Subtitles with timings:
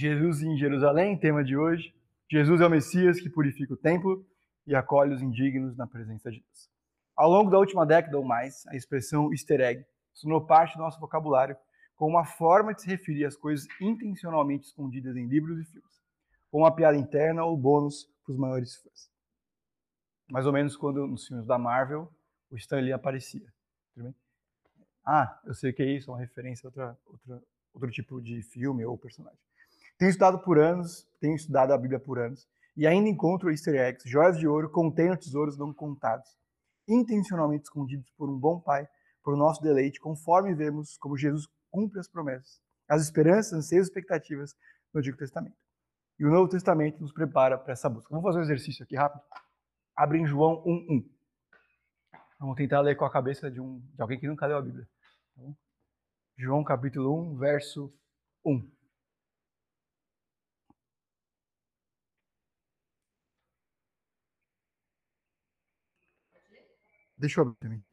[0.00, 1.94] Jesus em Jerusalém, tema de hoje.
[2.26, 4.26] Jesus é o Messias que purifica o templo
[4.66, 6.70] e acolhe os indignos na presença de Deus.
[7.14, 9.84] Ao longo da última década ou mais, a expressão easter egg
[10.18, 11.54] tornou parte do nosso vocabulário
[11.96, 16.00] como uma forma de se referir às coisas intencionalmente escondidas em livros e filmes,
[16.50, 19.10] como uma piada interna ou bônus para os maiores fãs.
[20.30, 22.10] Mais ou menos quando nos filmes da Marvel
[22.50, 23.52] o Stan aparecia.
[25.04, 27.42] Ah, eu sei o que é isso, é uma referência a outra, outra,
[27.74, 29.49] outro tipo de filme ou personagem.
[30.00, 34.08] Tenho estudado por anos, tenho estudado a Bíblia por anos, e ainda encontro easter eggs,
[34.08, 36.38] joias de ouro contendo tesouros não contados,
[36.88, 38.88] intencionalmente escondidos por um bom pai,
[39.22, 44.56] por nosso deleite, conforme vemos como Jesus cumpre as promessas, as esperanças, anseios e expectativas
[44.90, 45.58] no Antigo Testamento.
[46.18, 48.08] E o Novo Testamento nos prepara para essa busca.
[48.08, 49.22] Vamos fazer um exercício aqui rápido?
[49.94, 51.04] Abre em João 1.1.
[52.38, 54.88] Vamos tentar ler com a cabeça de, um, de alguém que nunca leu a Bíblia.
[55.36, 55.42] Tá
[56.38, 57.92] João capítulo 1, verso
[58.42, 58.79] 1.
[67.20, 67.84] Deixa eu abrir também.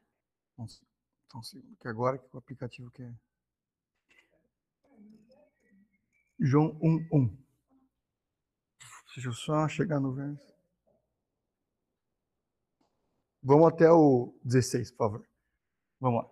[0.58, 3.14] Um segundo, que agora que o aplicativo quer.
[6.40, 7.38] João 1, 1.
[9.14, 10.56] Deixa eu só chegar no verso.
[13.44, 15.28] Vamos até o 16, por favor.
[16.00, 16.32] Vamos lá.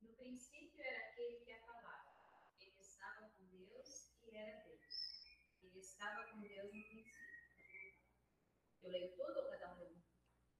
[0.00, 2.10] No princípio era aquele que a falava.
[2.58, 5.38] Ele estava com Deus e era Deus.
[5.62, 7.12] Ele estava com Deus no princípio.
[8.82, 9.94] Eu leio tudo ou cada um?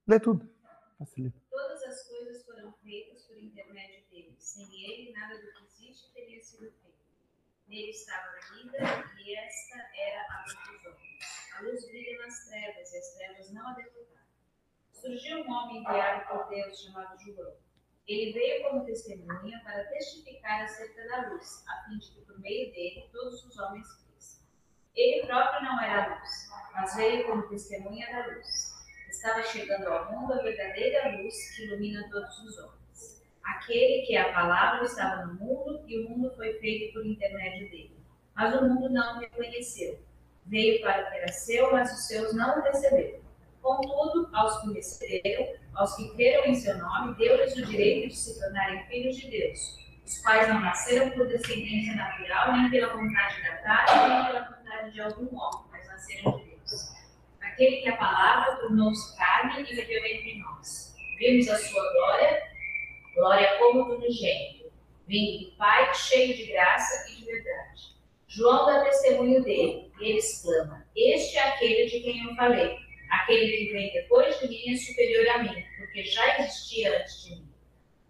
[0.05, 0.56] Lê tudo.
[0.97, 1.39] Facilita.
[1.51, 4.35] Todas as coisas foram feitas por intermédio dele.
[4.39, 6.97] Sem ele, nada do que existe teria sido feito.
[7.67, 8.77] Nele estava a vida
[9.19, 11.53] e esta era a homens.
[11.53, 14.25] A luz brilha nas trevas e as trevas não a derrotaram.
[14.93, 17.57] Surgiu um homem enviado por Deus chamado João.
[18.07, 22.71] Ele veio como testemunha para testificar acerca da luz, a fim de que por meio
[22.71, 24.47] dele todos os homens cresçam.
[24.95, 28.76] Ele próprio não era luz, mas veio como testemunha da luz.
[29.17, 33.25] Estava chegando ao mundo a verdadeira luz que ilumina todos os homens.
[33.43, 37.67] Aquele que é a palavra estava no mundo e o mundo foi feito por intermédio
[37.71, 37.97] dele.
[38.35, 39.99] Mas o mundo não o reconheceu.
[40.45, 43.19] Veio para o que era seu, mas os seus não o receberam.
[43.59, 48.39] Contudo, aos que receberam, aos que creram em seu nome, deu-lhes o direito de se
[48.39, 53.57] tornarem filhos de Deus, os quais não nasceram por descendência natural, nem pela vontade da
[53.63, 56.36] carne, nem pela vontade de algum homem, mas nasceram.
[57.57, 60.95] Aquele que a palavra tornou-se carne e viveu entre nós.
[61.17, 62.43] Vimos a sua glória,
[63.15, 64.71] glória como do unigênito,
[65.07, 67.95] vindo do Pai, cheio de graça e de verdade.
[68.27, 72.77] João dá testemunho dele, e ele exclama: Este é aquele de quem eu falei.
[73.09, 77.31] Aquele que vem depois de mim é superior a mim, porque já existia antes de
[77.37, 77.51] mim.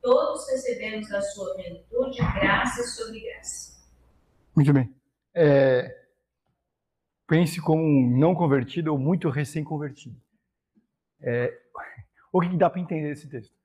[0.02, 3.78] Todos recebemos da sua plenitude graça sobre graça.
[4.53, 4.94] Muito bem.
[5.34, 6.06] É,
[7.27, 10.19] pense como um não convertido ou muito recém-convertido.
[11.19, 11.53] É,
[12.31, 13.55] o que dá para entender desse texto?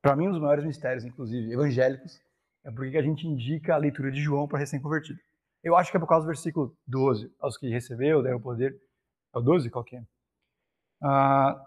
[0.00, 2.20] Para mim, um dos maiores mistérios, inclusive evangélicos,
[2.64, 5.18] é porque a gente indica a leitura de João para recém-convertido.
[5.62, 7.34] Eu acho que é por causa do versículo 12.
[7.38, 8.78] Aos que recebeu, deram poder.
[9.34, 9.70] É o 12?
[9.70, 10.04] Qual que é?
[11.02, 11.66] Ah,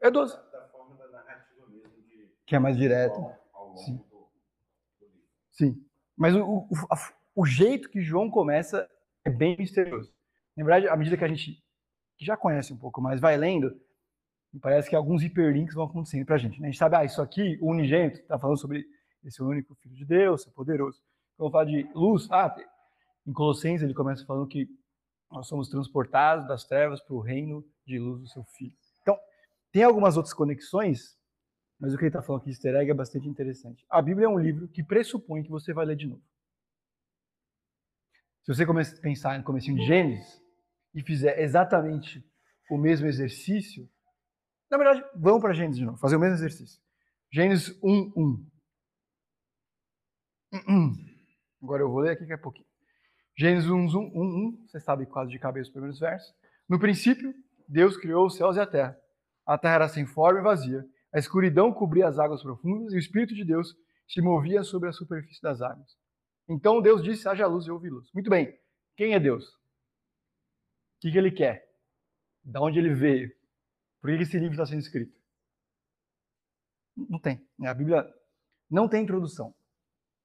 [0.00, 0.38] é 12.
[2.46, 3.16] Que é mais direto.
[3.76, 4.04] Sim.
[5.50, 5.87] Sim.
[6.18, 6.68] Mas o, o,
[7.36, 8.88] o, jeito que João começa
[9.24, 10.12] é bem misterioso.
[10.56, 11.62] Na verdade, à medida que a gente
[12.20, 13.80] já conhece um pouco mais vai lendo,
[14.60, 16.60] parece que alguns hiperlinks vão acontecendo para a gente.
[16.60, 16.66] Né?
[16.66, 18.84] A gente sabe, ah, isso aqui, o unigênito, está falando sobre
[19.24, 21.00] esse único Filho de Deus, poderoso.
[21.36, 22.54] Quando fala de luz, ah,
[23.24, 24.68] em Colossenses ele começa falando que
[25.30, 28.74] nós somos transportados das trevas para o reino de luz do seu Filho.
[29.02, 29.16] Então,
[29.70, 31.17] tem algumas outras conexões
[31.78, 33.84] mas o que ele está falando aqui, easter egg, é bastante interessante.
[33.88, 36.22] A Bíblia é um livro que pressupõe que você vai ler de novo.
[38.42, 40.42] Se você começar a pensar no começo de Gênesis
[40.94, 42.24] e fizer exatamente
[42.70, 43.88] o mesmo exercício,
[44.70, 46.82] na verdade, vamos para Gênesis de novo, fazer o mesmo exercício.
[47.32, 48.46] Gênesis 1, 1.
[51.62, 52.66] Agora eu vou ler aqui que é pouquinho.
[53.36, 56.34] Gênesis 1, 1, 1, você sabe quase de cabeça os primeiros versos.
[56.68, 57.32] No princípio,
[57.68, 58.98] Deus criou os céus e a terra.
[59.46, 62.98] A terra era sem forma e vazia, a escuridão cobria as águas profundas e o
[62.98, 63.76] Espírito de Deus
[64.06, 65.96] se movia sobre a superfície das águas.
[66.48, 68.10] Então Deus disse: haja luz e houve luz.
[68.12, 68.58] Muito bem.
[68.96, 69.48] Quem é Deus?
[69.48, 71.68] O que, que ele quer?
[72.42, 73.30] Da onde ele veio?
[74.00, 75.16] Por que esse livro está sendo escrito?
[76.96, 77.46] Não tem.
[77.64, 78.12] A Bíblia
[78.70, 79.54] não tem introdução.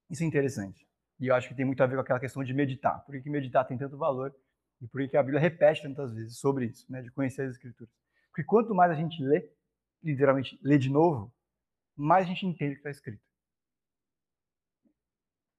[0.10, 0.88] Isso é interessante.
[1.20, 3.04] E eu acho que tem muito a ver com aquela questão de meditar.
[3.06, 4.36] Por que meditar tem tanto valor?
[4.82, 7.94] E por que a Bíblia repete tantas vezes sobre isso, né, de conhecer as Escrituras?
[8.30, 9.50] Porque quanto mais a gente lê,
[10.04, 11.34] literalmente ler de novo,
[11.96, 13.24] mais a gente entende o que está escrito.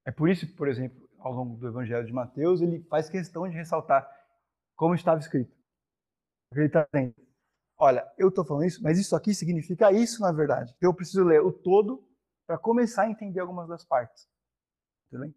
[0.04, 3.48] É por isso que, por exemplo, ao longo do Evangelho de Mateus, ele faz questão
[3.48, 4.06] de ressaltar
[4.76, 5.56] como estava escrito.
[6.52, 7.14] Ele está dizendo,
[7.78, 10.74] olha, eu estou falando isso, mas isso aqui significa isso na verdade.
[10.76, 12.06] Então eu preciso ler o todo
[12.46, 14.28] para começar a entender algumas das partes.
[15.10, 15.34] Tudo bem?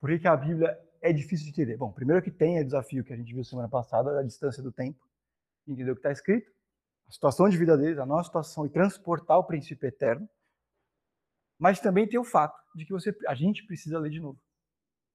[0.00, 1.76] Por que, que a Bíblia é difícil de entender?
[1.76, 4.70] Bom, primeiro que tem o desafio que a gente viu semana passada, da distância do
[4.70, 5.02] tempo,
[5.66, 6.52] entender o que está escrito,
[7.08, 10.28] a situação de vida deles, a nossa situação e transportar o princípio eterno.
[11.58, 14.40] Mas também tem o fato de que você, a gente precisa ler de novo.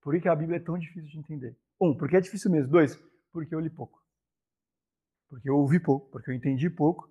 [0.01, 1.55] Por que, a Bíblia é tão difícil de entender?
[1.79, 2.71] Um, porque é difícil mesmo.
[2.71, 2.95] Dois,
[3.31, 4.01] porque eu li pouco.
[5.29, 7.09] Porque eu ouvi pouco, porque eu entendi pouco.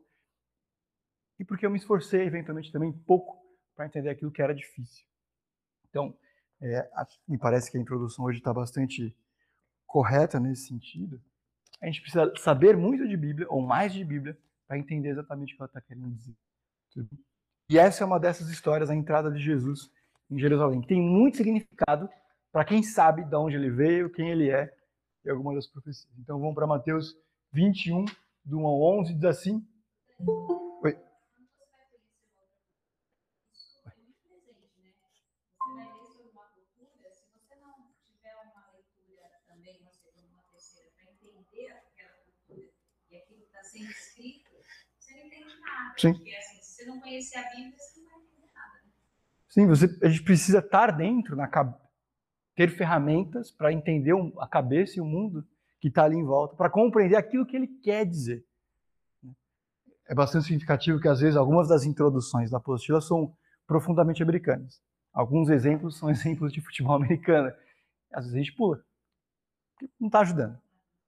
[1.38, 3.40] E porque eu me esforcei, eventualmente, também pouco
[3.74, 5.06] para entender aquilo que era difícil.
[5.88, 6.18] Então,
[6.60, 6.90] é,
[7.26, 9.16] me parece que a introdução hoje está bastante
[9.86, 11.22] correta nesse sentido.
[11.80, 14.36] A gente precisa saber muito de Bíblia, ou mais de Bíblia,
[14.70, 16.36] para entender exatamente o que ela está querendo dizer.
[17.68, 19.90] E essa é uma dessas histórias, a entrada de Jesus
[20.30, 22.08] em Jerusalém, que tem muito significado
[22.52, 24.72] para quem sabe de onde ele veio, quem ele é
[25.24, 26.08] e algumas das profecias.
[26.20, 27.16] Então vamos para Mateus
[27.52, 28.04] 21,
[28.44, 29.66] do 1 ao 11, diz assim.
[30.84, 30.96] Oi.
[43.70, 44.49] sendo escrito, você
[45.20, 45.94] não entende nada.
[45.98, 46.12] Sim.
[46.14, 48.74] Porque assim, se você não conhecer a Bíblia, você não vai entender nada.
[48.74, 48.90] Né?
[49.48, 51.48] Sim, você, a gente precisa estar dentro, na,
[52.54, 55.46] ter ferramentas para entender a cabeça e o mundo
[55.80, 58.44] que está ali em volta, para compreender aquilo que ele quer dizer.
[60.06, 63.34] É bastante significativo que, às vezes, algumas das introduções da apostila são
[63.66, 64.82] profundamente americanas.
[65.12, 67.52] Alguns exemplos são exemplos de futebol americano.
[68.12, 68.84] Às vezes a gente pula.
[69.98, 70.58] Não está ajudando.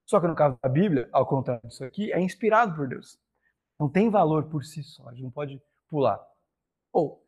[0.07, 3.19] Só que no caso da Bíblia, ao contrário disso aqui, é inspirado por Deus.
[3.83, 5.09] Não tem valor por si só.
[5.09, 6.25] A gente não pode pular.
[6.93, 7.21] Ou,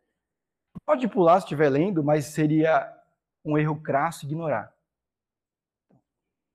[0.86, 2.96] pode pular se estiver lendo, mas seria
[3.44, 4.72] um erro crasso ignorar.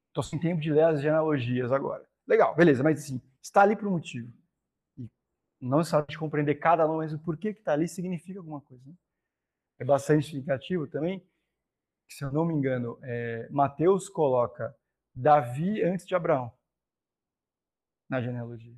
[0.08, 2.08] Estou sem tempo de ler as genealogias agora.
[2.26, 4.32] Legal, beleza, mas assim, está ali por um motivo.
[4.98, 5.10] E
[5.60, 8.82] não necessariamente compreender cada nome, mas o porquê que está ali significa alguma coisa.
[8.88, 8.96] Né?
[9.80, 11.20] É bastante significativo também,
[12.08, 14.74] que, se eu não me engano, é, Mateus coloca
[15.14, 16.58] Davi antes de Abraão
[18.10, 18.78] na genealogia.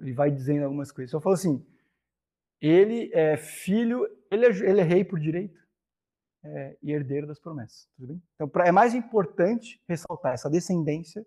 [0.00, 1.10] Ele vai dizendo algumas coisas.
[1.10, 1.64] Só fala assim,
[2.60, 5.62] ele é filho, ele é, ele é rei por direito,
[6.44, 7.88] é, e herdeiro das promessas.
[7.96, 8.22] Tudo bem?
[8.34, 11.26] Então, pra, é mais importante ressaltar essa descendência,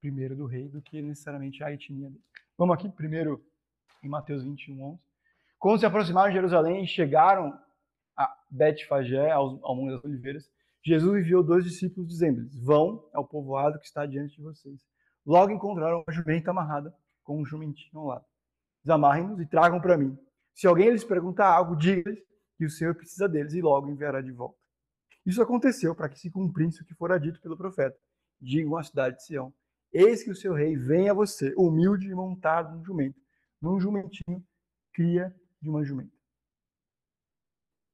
[0.00, 2.24] primeiro do rei, do que necessariamente a etnia dele.
[2.56, 3.44] Vamos aqui, primeiro,
[4.02, 5.00] em Mateus 21, 11.
[5.58, 7.58] Quando se aproximaram de Jerusalém e chegaram
[8.16, 10.50] a Betfagé, ao, ao Monte das Oliveiras,
[10.82, 14.80] Jesus enviou dois discípulos dizendo-lhes, vão ao povoado que está diante de vocês.
[15.24, 16.94] Logo encontraram uma jumenta amarrada
[17.26, 18.24] com um jumentinho ao lado.
[18.82, 20.16] Desamarrem-nos e tragam para mim.
[20.54, 22.22] Se alguém lhes perguntar algo, diga-lhes
[22.56, 24.56] que o Senhor precisa deles e logo enviará de volta.
[25.26, 27.98] Isso aconteceu para que se cumprisse o que fora dito pelo profeta.
[28.40, 29.52] Digam à cidade de Sião:
[29.92, 33.20] Eis que o seu rei vem a você, humilde e montado num jumento,
[33.60, 34.44] num jumentinho,
[34.92, 36.14] cria de uma jumenta.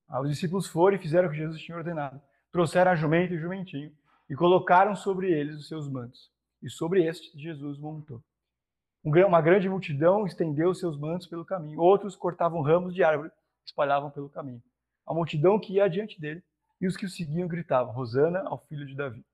[0.06, 2.20] Ah, os discípulos foram e fizeram o que Jesus tinha ordenado.
[2.50, 3.90] Trouxeram a jumenta e o jumentinho
[4.28, 6.30] e colocaram sobre eles os seus mantos.
[6.62, 8.22] E sobre este Jesus montou.
[9.04, 11.80] Uma grande multidão estendeu seus mantos pelo caminho.
[11.80, 13.32] Outros cortavam ramos de árvore
[13.64, 14.62] espalhavam pelo caminho.
[15.06, 16.42] A multidão que ia adiante dele
[16.80, 19.24] e os que o seguiam gritavam: Rosana ao filho de Davi.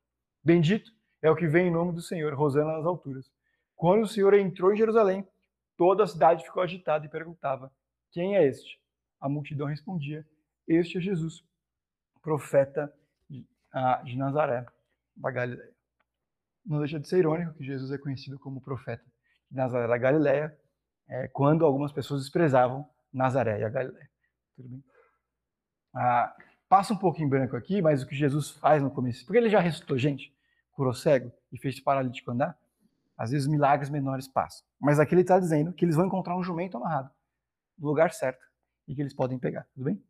[0.42, 0.90] Bendito
[1.20, 3.30] é o que vem em nome do Senhor, Rosana nas alturas.
[3.76, 5.26] Quando o Senhor entrou em Jerusalém,
[5.76, 7.70] toda a cidade ficou agitada e perguntava:
[8.10, 8.80] Quem é este?
[9.20, 10.26] A multidão respondia:
[10.66, 11.44] Este é Jesus,
[12.22, 12.90] profeta
[13.28, 14.64] de, ah, Nazaré,
[15.14, 15.76] da Galileia.
[16.64, 19.04] Não deixa de ser irônico que Jesus é conhecido como profeta
[19.50, 20.58] de Nazaré da Galileia,
[21.08, 24.10] é, quando algumas pessoas desprezavam Nazaré e a Galileia.
[24.56, 24.84] Tudo bem?
[25.94, 26.36] Ah,
[26.68, 29.48] passa um pouco em branco aqui, mas o que Jesus faz no começo, porque ele
[29.48, 30.34] já ressuscitou gente,
[30.72, 32.58] curou cego e fez paralítico andar,
[33.16, 34.66] às vezes milagres menores passam.
[34.78, 37.10] Mas aqui ele está dizendo que eles vão encontrar um jumento amarrado
[37.78, 38.46] no lugar certo
[38.86, 40.02] e que eles podem pegar, tudo bem?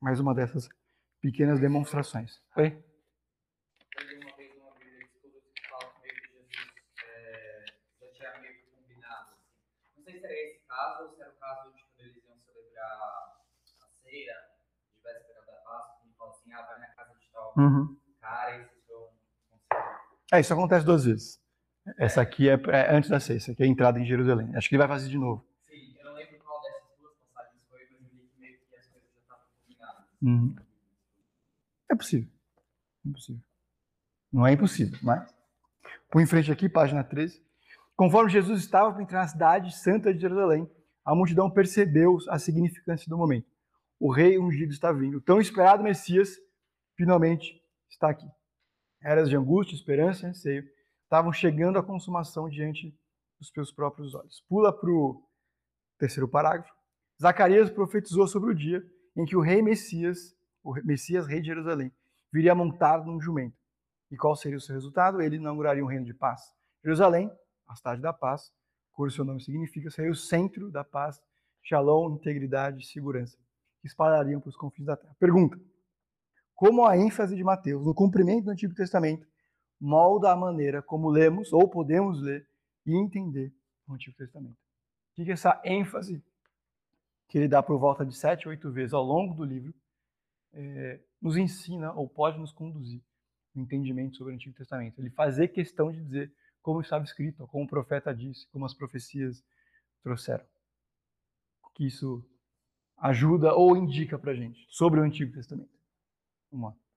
[0.00, 0.68] Mais uma dessas
[1.20, 2.40] pequenas demonstrações.
[2.56, 2.82] Oi?
[9.96, 12.38] Não sei se era esse caso ou se era o caso de quando eles iam
[12.38, 12.90] celebrar
[13.82, 14.36] a ceia
[14.94, 17.96] de véspera da Páscoa, e falam assim, ah, vai na casa de tal uhum.
[18.20, 19.08] cara vocês vão
[20.32, 21.40] É, isso acontece duas vezes.
[21.98, 24.54] Essa aqui é, é, antes da ceia, essa aqui é a entrada em Jerusalém.
[24.54, 25.44] Acho que ele vai fazer de novo.
[25.62, 28.76] Sim, eu não lembro qual dessas duas passagens foi, mas eu li que meio que
[28.76, 30.04] as coisas já estavam combinadas.
[30.22, 30.54] Uhum.
[31.90, 32.30] É possível.
[33.04, 33.42] É impossível.
[34.32, 35.34] Não é impossível, mas.
[36.10, 37.42] Põe em frente aqui, página 13.
[37.96, 40.68] Conforme Jesus estava para entrar na cidade santa de Jerusalém,
[41.04, 43.46] a multidão percebeu a significância do momento.
[43.98, 45.18] o rei ungido está vindo.
[45.18, 46.38] O tão esperado Messias
[47.00, 48.26] finalmente está aqui.
[49.02, 50.64] Eras de angústia, esperança e anseio
[51.04, 52.94] estavam chegando à consumação diante
[53.38, 54.44] dos seus próprios olhos.
[54.46, 55.26] Pula para o
[55.98, 56.70] terceiro parágrafo.
[57.20, 58.84] Zacarias profetizou sobre o dia
[59.16, 61.90] em que o rei Messias, o Messias, rei de Jerusalém,
[62.30, 63.56] viria montado num jumento.
[64.10, 65.22] E qual seria o seu resultado?
[65.22, 66.42] Ele inauguraria um reino de paz.
[66.84, 67.32] Jerusalém,
[67.66, 68.52] a cidade da paz,
[68.92, 71.18] cujo seu nome significa, seria o centro da paz,
[71.62, 73.38] shalom, integridade e segurança,
[73.80, 75.16] que espalhariam para os confins da terra.
[75.18, 75.58] Pergunta:
[76.60, 79.26] Como a ênfase de Mateus no cumprimento do Antigo Testamento
[79.80, 82.46] molda a maneira como lemos ou podemos ler
[82.84, 83.50] e entender
[83.88, 84.58] o Antigo Testamento?
[85.16, 86.22] O que essa ênfase
[87.28, 89.72] que ele dá por volta de sete, oito vezes ao longo do livro
[90.52, 93.02] é, nos ensina ou pode nos conduzir
[93.54, 95.00] no entendimento sobre o Antigo Testamento?
[95.00, 99.42] Ele fazer questão de dizer como estava escrito, como o profeta disse, como as profecias
[100.02, 100.44] trouxeram.
[101.74, 102.22] Que isso
[102.98, 105.79] ajuda ou indica para a gente sobre o Antigo Testamento.
[106.50, 106.90] Vamos lá.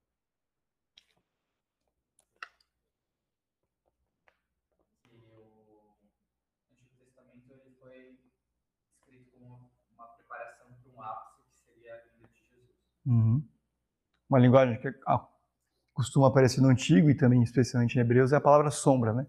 [13.06, 13.44] Uhum.
[14.30, 15.26] Uma linguagem que ah,
[15.94, 19.24] costuma aparecer no Antigo e também especialmente em Hebreus é a palavra sombra, né?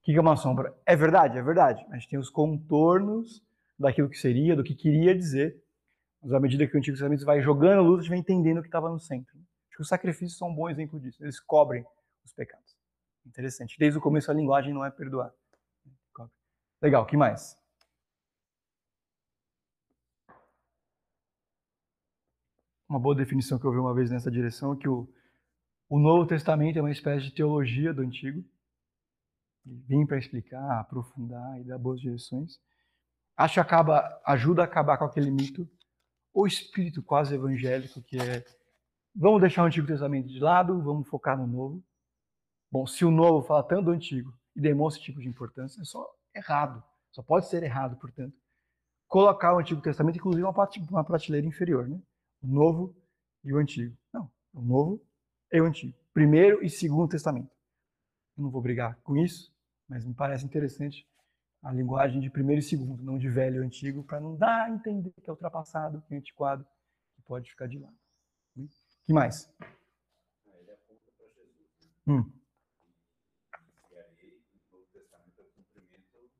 [0.00, 0.74] O que é uma sombra?
[0.86, 1.84] É verdade, é verdade.
[1.90, 3.44] A gente tem os contornos
[3.78, 5.62] daquilo que seria, do que queria dizer.
[6.22, 8.62] Mas à medida que o Antigo Testamento vai jogando luz, a gente vai entendendo o
[8.62, 9.36] que estava no centro.
[9.68, 11.22] Acho que os sacrifícios são um bom exemplo disso.
[11.22, 11.84] Eles cobrem
[12.24, 12.76] os pecados.
[13.26, 13.78] Interessante.
[13.78, 15.32] Desde o começo a linguagem não é perdoar.
[16.82, 17.56] Legal, o que mais?
[22.88, 25.08] Uma boa definição que eu vi uma vez nessa direção é que o,
[25.88, 28.42] o Novo Testamento é uma espécie de teologia do Antigo
[29.64, 32.58] vem para explicar, aprofundar e dar boas direções.
[33.36, 35.68] Acho que acaba, ajuda a acabar com aquele mito,
[36.32, 38.44] o espírito quase evangélico, que é
[39.14, 41.84] vamos deixar o Antigo Testamento de lado, vamos focar no Novo.
[42.70, 45.84] Bom, se o Novo fala tanto do Antigo e demonstra esse tipo de importância, é
[45.84, 46.82] só errado.
[47.10, 48.36] Só pode ser errado, portanto.
[49.08, 50.46] Colocar o Antigo Testamento, inclusive,
[50.88, 52.00] uma prateleira inferior, né?
[52.40, 52.96] O Novo
[53.42, 53.96] e o Antigo.
[54.12, 55.04] Não, o Novo
[55.52, 55.98] e o Antigo.
[56.14, 57.50] Primeiro e Segundo Testamento.
[58.36, 59.52] Eu não vou brigar com isso,
[59.88, 61.04] mas me parece interessante
[61.62, 64.70] a linguagem de primeiro e segundo, não de velho e antigo, para não dar a
[64.70, 66.66] entender que é ultrapassado, que é antiquado,
[67.14, 67.96] que pode ficar de lado.
[68.56, 68.68] O
[69.04, 69.52] que mais?
[70.46, 71.92] Ele aponta para Jesus.
[72.06, 72.32] Hum.
[73.90, 76.30] E aí, o Novo Testamento é o cumprimento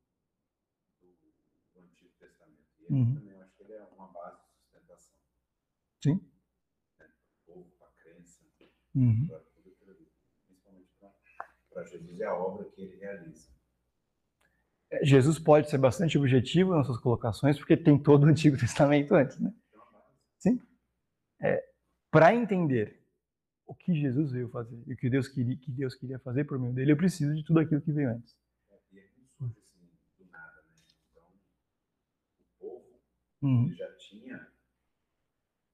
[1.01, 2.65] do, Antigo Testamento.
[2.79, 3.15] E ele uhum.
[3.15, 5.17] também, eu acho que ele é uma base de sustentação.
[6.03, 6.17] Sim.
[6.97, 8.43] Para o povo, para a crença,
[8.95, 9.27] uhum.
[9.27, 9.51] para
[11.71, 13.50] para Jesus é a obra que ele realiza.
[15.03, 19.39] Jesus pode ser bastante objetivo nas suas colocações, porque tem todo o Antigo Testamento antes,
[19.39, 19.53] né?
[20.37, 20.61] Sim.
[21.39, 21.63] É,
[22.09, 23.01] para entender
[23.65, 26.59] o que Jesus veio fazer e o que Deus queria, que Deus queria fazer por
[26.59, 28.35] meio dele, eu preciso de tudo aquilo que veio antes.
[28.91, 29.09] E ele
[33.41, 33.73] uhum.
[33.73, 34.47] já tinha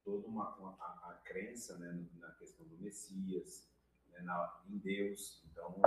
[0.06, 3.68] toda uma, uma a, a, crença né, na questão do Messias,
[4.12, 5.44] né, na, em Deus.
[5.52, 5.82] Então,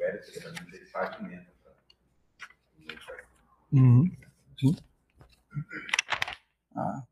[0.00, 1.74] Velho Testamento ele pavimenta para
[3.72, 4.10] uhum.
[4.58, 4.76] Sim.
[6.74, 7.02] Ah.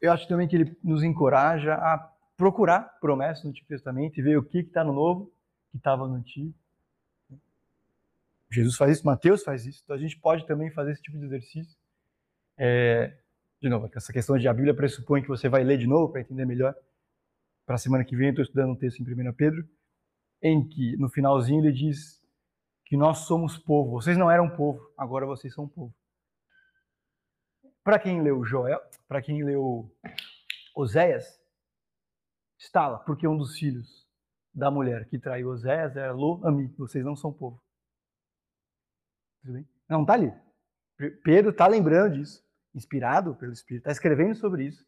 [0.00, 1.98] Eu acho também que ele nos encoraja a
[2.36, 5.30] procurar promessas no Antigo Testamento e ver o que está no Novo,
[5.70, 6.54] que estava no Antigo.
[8.50, 11.26] Jesus faz isso, Mateus faz isso, então a gente pode também fazer esse tipo de
[11.26, 11.76] exercício.
[12.56, 13.18] É,
[13.60, 16.22] de novo, essa questão de a Bíblia pressupõe que você vai ler de novo para
[16.22, 16.74] entender melhor
[17.66, 19.68] para a semana que vem, estou estudando um texto em 1 Pedro,
[20.42, 22.22] em que no finalzinho ele diz
[22.84, 23.92] que nós somos povo.
[23.92, 25.94] Vocês não eram povo, agora vocês são povo.
[27.82, 29.90] Para quem leu Joel, para quem leu
[30.74, 31.40] Oséias,
[32.58, 34.06] estala, porque um dos filhos
[34.52, 37.62] da mulher que traiu Oséias era Lo Ami, vocês não são povo.
[39.40, 39.68] Tudo bem?
[39.88, 40.32] Não, está ali.
[41.22, 44.86] Pedro está lembrando disso, inspirado pelo Espírito, está escrevendo sobre isso.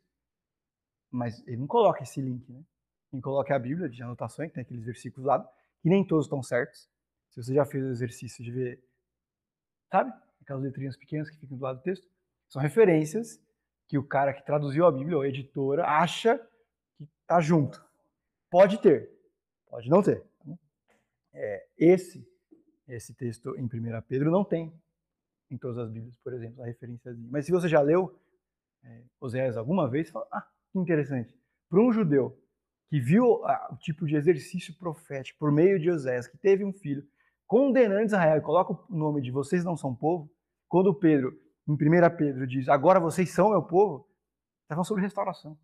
[1.11, 2.63] Mas ele não coloca esse link, né?
[3.11, 5.43] Quem coloca é a Bíblia de anotações, tem aqueles versículos lá,
[5.83, 6.89] que nem todos estão certos.
[7.31, 8.85] Se você já fez o exercício de ver,
[9.91, 10.13] sabe?
[10.41, 12.09] Aquelas letrinhas pequenas que ficam do lado do texto,
[12.49, 13.41] são referências
[13.89, 16.39] que o cara que traduziu a Bíblia, ou a editora, acha
[16.97, 17.85] que tá junto.
[18.49, 19.11] Pode ter,
[19.69, 20.25] pode não ter.
[21.33, 22.27] É, esse,
[22.87, 24.73] esse texto em 1 Pedro não tem
[25.51, 27.13] em todas as Bíblias, por exemplo, a referência.
[27.29, 28.17] Mas se você já leu
[28.85, 31.37] é, Oséias alguma vez, fala, ah, que interessante.
[31.69, 32.40] Para um judeu
[32.91, 36.73] que viu ah, o tipo de exercício profético por meio de Oséias, que teve um
[36.73, 37.07] filho,
[37.47, 40.29] condenando Israel e coloca o nome de vocês não são povo,
[40.69, 41.33] quando Pedro
[41.69, 44.09] em 1 Pedro diz: Agora vocês são meu povo,
[44.63, 45.57] está falando sobre restauração.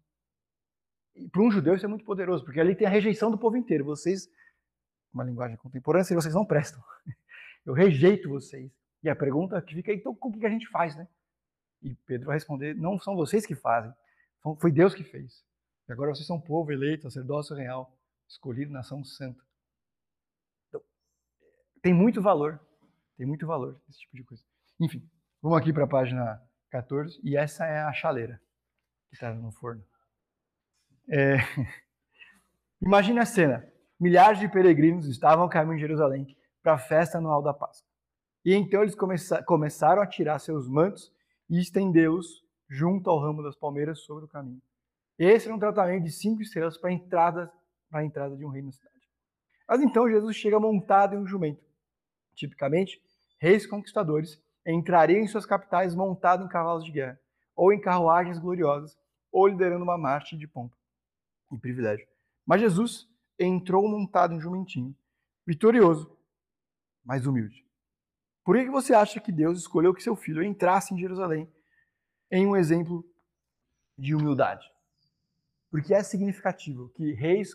[1.17, 3.57] E para um judeu isso é muito poderoso, porque ali tem a rejeição do povo
[3.57, 3.85] inteiro.
[3.85, 4.29] Vocês,
[5.13, 6.81] uma linguagem contemporânea, vocês não prestam.
[7.67, 8.71] Eu rejeito vocês.
[9.03, 11.09] E a pergunta que fica, então, o que a gente faz, né?
[11.83, 13.93] E Pedro vai responder: não são vocês que fazem,
[14.61, 15.46] foi Deus que fez.
[15.89, 17.97] E agora vocês são povo eleito, sacerdócio real,
[18.29, 19.43] escolhido, nação santa.
[20.69, 20.83] Então,
[21.81, 22.61] tem muito valor,
[23.17, 24.43] tem muito valor esse tipo de coisa.
[24.81, 25.09] Enfim,
[25.41, 28.41] vamos aqui para a página 14, e essa é a chaleira
[29.09, 29.85] que está no forno.
[31.09, 31.37] É...
[32.83, 37.55] Imagine a cena: milhares de peregrinos estavam caminhando de Jerusalém para a festa anual da
[37.55, 37.89] Páscoa.
[38.45, 38.97] E então eles
[39.45, 41.13] começaram a tirar seus mantos
[41.49, 44.61] e estendê-los junto ao ramo das palmeiras sobre o caminho.
[45.19, 47.53] Esse era um tratamento de cinco estrelas para a entrada,
[47.91, 48.95] para a entrada de um rei na cidade.
[49.69, 51.65] Mas então Jesus chega montado em um jumento.
[52.35, 53.01] Tipicamente,
[53.39, 57.19] reis conquistadores entrariam em suas capitais montado em cavalos de guerra,
[57.55, 58.97] ou em carruagens gloriosas,
[59.33, 60.77] ou liderando uma marcha de pompa
[61.51, 62.07] e privilégio.
[62.45, 63.09] Mas Jesus
[63.39, 64.95] entrou montado em um jumentinho,
[65.47, 66.17] vitorioso,
[67.05, 67.65] mas humilde.
[68.45, 71.51] Por que você acha que Deus escolheu que seu filho entrasse em Jerusalém
[72.31, 73.05] em um exemplo
[73.99, 74.65] de humildade?
[75.71, 77.51] Porque é significativo que reis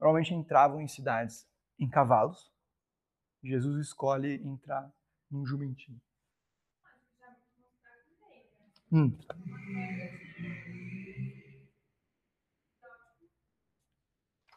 [0.00, 1.48] normalmente entravam em cidades
[1.78, 2.52] em cavalos.
[3.42, 4.92] Jesus escolhe entrar
[5.30, 6.00] num jumentinho.
[8.92, 9.18] Hum.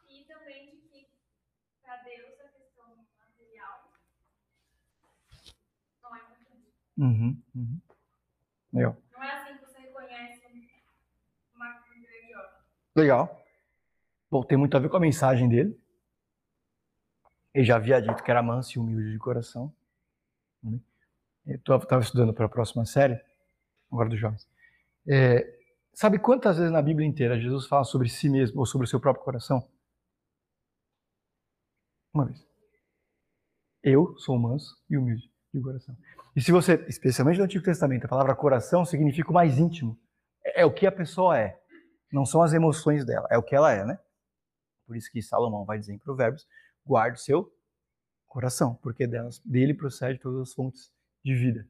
[0.07, 1.09] E também de que
[1.81, 3.91] para Deus a questão material
[6.03, 6.73] não é importante.
[6.97, 7.81] Uhum, uhum.
[8.71, 8.97] Legal.
[9.11, 10.45] Não é assim que você reconhece
[11.55, 12.65] uma grande obra.
[12.99, 13.41] Legal.
[14.29, 15.79] Bom, tem muito a ver com a mensagem dele.
[17.53, 19.73] Ele já havia dito que era manso e humilde de coração.
[21.45, 23.19] Eu estava estudando para a próxima série,
[23.89, 24.45] agora dos jovens.
[25.07, 25.57] É,
[25.93, 28.99] sabe quantas vezes na Bíblia inteira Jesus fala sobre si mesmo ou sobre o seu
[28.99, 29.65] próprio coração?
[32.13, 32.45] Uma vez.
[33.81, 35.95] Eu sou manso e humilde de coração.
[36.35, 39.97] E se você, especialmente no Antigo Testamento, a palavra coração significa o mais íntimo.
[40.43, 41.59] É, é o que a pessoa é.
[42.11, 43.99] Não são as emoções dela, é o que ela é, né?
[44.85, 46.47] Por isso que Salomão vai dizer em Provérbios:
[46.85, 47.53] guarde o seu
[48.27, 50.91] coração, porque delas, dele procede todas as fontes
[51.23, 51.67] de vida.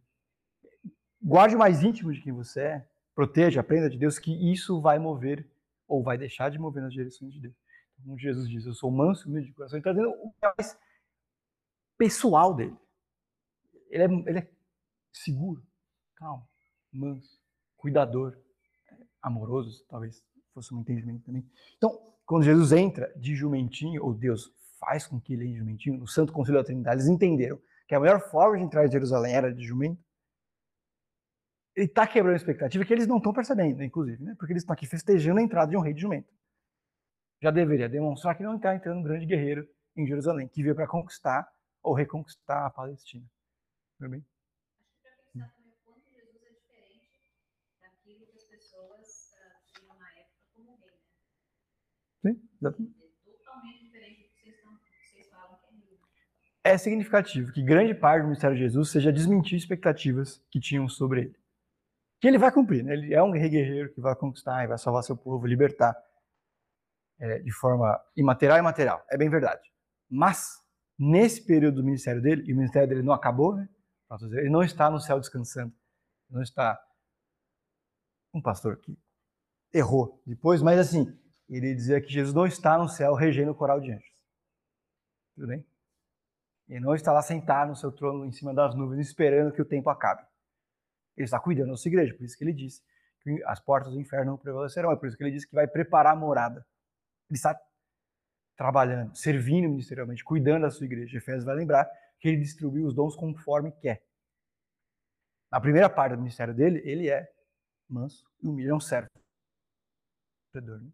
[1.21, 4.97] Guarde o mais íntimo de quem você é, proteja, aprenda de Deus que isso vai
[4.97, 5.45] mover
[5.88, 7.56] ou vai deixar de mover nas direções de Deus.
[8.02, 9.78] Como Jesus diz, eu sou manso e humilde de coração.
[9.78, 10.80] Ele está o mais
[11.97, 12.78] pessoal dele.
[13.89, 14.47] Ele é, ele é
[15.12, 15.62] seguro,
[16.15, 16.47] calmo,
[16.93, 17.41] manso,
[17.75, 18.38] cuidador,
[19.21, 21.45] amoroso, talvez fosse um entendimento também.
[21.77, 25.97] Então, quando Jesus entra de jumentinho, ou Deus faz com que ele entre de jumentinho,
[25.97, 29.34] no Santo Conselho da Trindade, eles entenderam que a melhor forma de entrar em Jerusalém
[29.34, 30.01] era de jumento.
[31.75, 34.36] Ele está quebrando a expectativa que eles não estão percebendo, inclusive, né?
[34.38, 36.32] porque eles estão aqui festejando a entrada de um rei de jumento.
[37.41, 40.88] Já deveria demonstrar que não está entrando um grande guerreiro em Jerusalém, que veio para
[40.88, 41.49] conquistar
[41.82, 43.25] ou reconquistar a Palestina.
[43.97, 44.25] Tudo bem?
[44.77, 47.23] Acho que para pensar também o quanto Jesus é diferente
[47.82, 51.01] daquilo que as pessoas ah, tinham na época como rei, né?
[52.21, 52.27] Sim, exatamente.
[52.27, 52.49] É totalmente diferente do que vocês, estão, vocês falam que é rei.
[56.63, 61.22] É significativo que grande parte do ministério de Jesus seja desmentir expectativas que tinham sobre
[61.22, 61.39] ele.
[62.19, 62.93] Que ele vai cumprir, né?
[62.93, 65.95] ele é um rei guerreiro que vai conquistar e vai salvar seu povo, libertar
[67.17, 69.04] é, de forma imaterial e material.
[69.10, 69.62] É bem verdade.
[70.10, 70.58] Mas,
[70.98, 73.69] nesse período do ministério dele, e o ministério dele não acabou, né?
[74.34, 75.74] Ele não está no céu descansando.
[76.30, 76.80] Não está.
[78.34, 78.98] Um pastor que
[79.74, 81.17] errou depois, mas assim,
[81.57, 84.09] ele dizia que Jesus não está no céu regendo o coral de anjos.
[85.35, 85.65] Tudo bem?
[86.67, 89.65] Ele não está lá sentado no seu trono em cima das nuvens, esperando que o
[89.65, 90.21] tempo acabe.
[91.17, 92.83] Ele está cuidando da sua igreja, por isso que ele disse
[93.21, 94.91] que as portas do inferno não prevalecerão.
[94.91, 96.65] É por isso que ele disse que vai preparar a morada.
[97.29, 97.59] Ele está
[98.55, 101.17] trabalhando, servindo ministerialmente, cuidando da sua igreja.
[101.17, 104.03] Efésios vai lembrar que ele distribui os dons conforme quer.
[105.51, 107.31] Na primeira parte do ministério dele, ele é
[107.89, 109.09] manso e humilde, é um servo.
[110.53, 110.91] Né?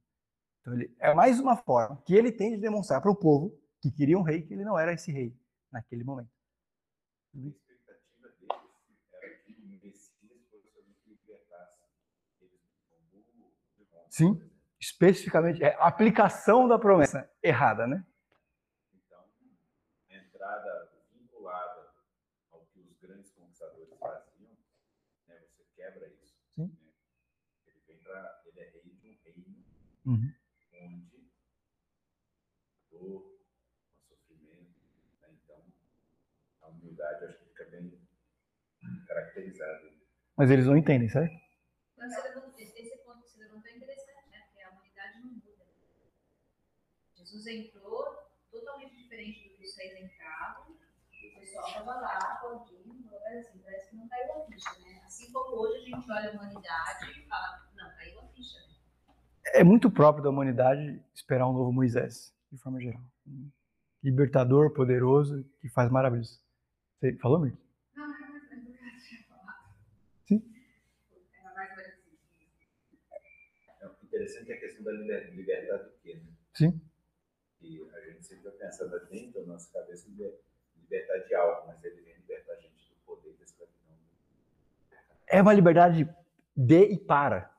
[0.65, 3.91] Então, ele, é mais uma forma que ele tem de demonstrar para o povo que
[3.91, 5.37] queria um rei, que ele não era esse rei
[5.71, 6.31] naquele momento.
[14.09, 14.41] Sim,
[14.79, 18.03] especificamente, é a aplicação da promessa errada, né?
[18.91, 19.23] Então,
[20.09, 21.91] a entrada vinculada
[22.49, 24.57] ao que os grandes conquistadores faziam,
[25.27, 26.33] né, você quebra isso.
[26.55, 26.67] Sim.
[26.67, 26.71] Né?
[27.67, 29.65] Ele, vem pra, ele é rei de um reino
[30.05, 30.33] Uhum.
[30.81, 31.29] onde
[32.77, 34.79] a dor, o sofrimento,
[35.21, 35.29] né?
[35.31, 35.63] então
[36.61, 38.07] a humildade eu acho que fica bem
[39.05, 39.91] caracterizada.
[40.35, 41.33] Mas eles não entendem, certo?
[42.57, 44.39] Esse ponto que você levantou é interessante, né?
[44.47, 45.65] Porque a humanidade não muda.
[47.15, 50.75] Jesus entrou totalmente diferente do que os reis entravam.
[50.75, 55.01] O pessoal estava lá aplaudindo, assim, parece que não caiu a ficha, né?
[55.05, 58.59] Assim como hoje a gente olha a humanidade e fala, não, caiu a ficha.
[58.59, 58.75] Né?
[59.53, 63.01] É muito próprio da humanidade esperar um novo Moisés, de forma geral.
[64.03, 66.41] Libertador, poderoso, que faz maravilhas.
[66.99, 67.57] Você falou, Mirko?
[67.95, 68.99] Não, não, não, não,
[70.25, 70.53] Sim.
[73.81, 76.31] É interessante a questão da liberdade do quê, né?
[76.53, 76.81] Sim.
[77.61, 82.15] E a gente sempre pensa dentro da nossa cabeça liberdade de algo, mas ele vem
[82.15, 83.95] libertar a gente do poder da escravidão.
[85.27, 86.07] É uma liberdade
[86.55, 87.53] de e para,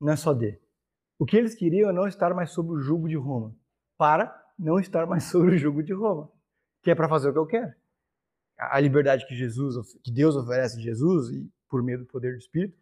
[0.00, 0.58] não é só de.
[1.18, 3.56] O que eles queriam é não estar mais sob o jugo de Roma,
[3.96, 6.30] para não estar mais sob o jugo de Roma,
[6.82, 7.72] que é para fazer o que eu quero.
[8.58, 12.38] A liberdade que Jesus, que Deus oferece a Jesus e por meio do poder do
[12.38, 12.76] Espírito,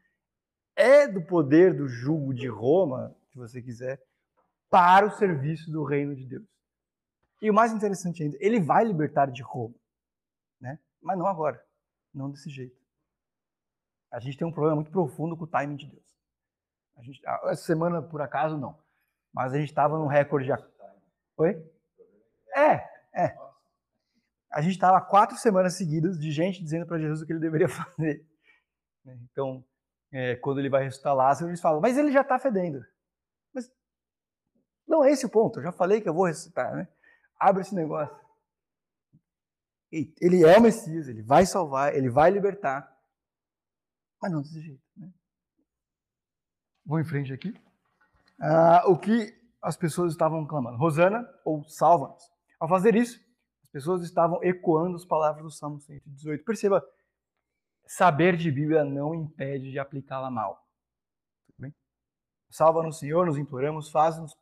[0.76, 4.00] é do poder do jugo de Roma, se você quiser,
[4.68, 6.46] para o serviço do reino de Deus.
[7.40, 9.74] E o mais interessante ainda, ele vai libertar de Roma,
[10.60, 10.78] né?
[11.02, 11.62] Mas não agora,
[12.12, 12.76] não desse jeito.
[14.10, 16.04] A gente tem um problema muito profundo com o timing de Deus.
[16.96, 18.78] A gente, essa semana, por acaso, não.
[19.32, 20.52] Mas a gente estava no recorde de.
[21.36, 21.62] Oi?
[22.54, 22.72] É,
[23.14, 23.36] é.
[24.50, 27.68] A gente estava quatro semanas seguidas de gente dizendo para Jesus o que ele deveria
[27.68, 28.26] fazer.
[29.04, 29.62] Então,
[30.16, 32.82] é, quando ele vai ressuscitar Lázaro, eles falam, mas ele já está fedendo.
[33.52, 33.70] Mas
[34.88, 35.58] não é esse o ponto.
[35.58, 36.88] Eu já falei que eu vou ressuscitar, né?
[37.38, 38.16] Abre esse negócio.
[39.92, 42.96] Ele é o Messias, ele vai salvar, ele vai libertar.
[44.22, 44.82] Mas não desse jeito.
[44.96, 45.12] Né?
[46.84, 47.54] Vou em frente aqui.
[48.40, 50.78] Ah, o que as pessoas estavam clamando?
[50.78, 52.32] Rosana ou salva-nos.
[52.58, 53.20] Ao fazer isso,
[53.62, 56.42] as pessoas estavam ecoando as palavras do Salmo 118.
[56.42, 56.82] Perceba,
[57.86, 60.66] saber de Bíblia não impede de aplicá-la mal.
[62.50, 64.36] Salva-nos, Senhor, nos imploramos, faz-nos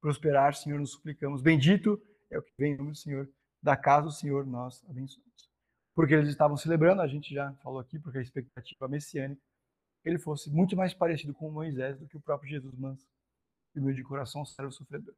[0.00, 1.42] prosperar, Senhor, nos suplicamos.
[1.42, 3.28] Bendito é o que vem em nome do Senhor,
[3.62, 5.50] da casa do Senhor nós abençoamos.
[5.94, 9.40] Porque eles estavam celebrando, a gente já falou aqui, porque a expectativa messiânica,
[10.04, 13.06] ele fosse muito mais parecido com Moisés do que o próprio Jesus manso,
[13.74, 15.14] humilde de coração, servo sofredor.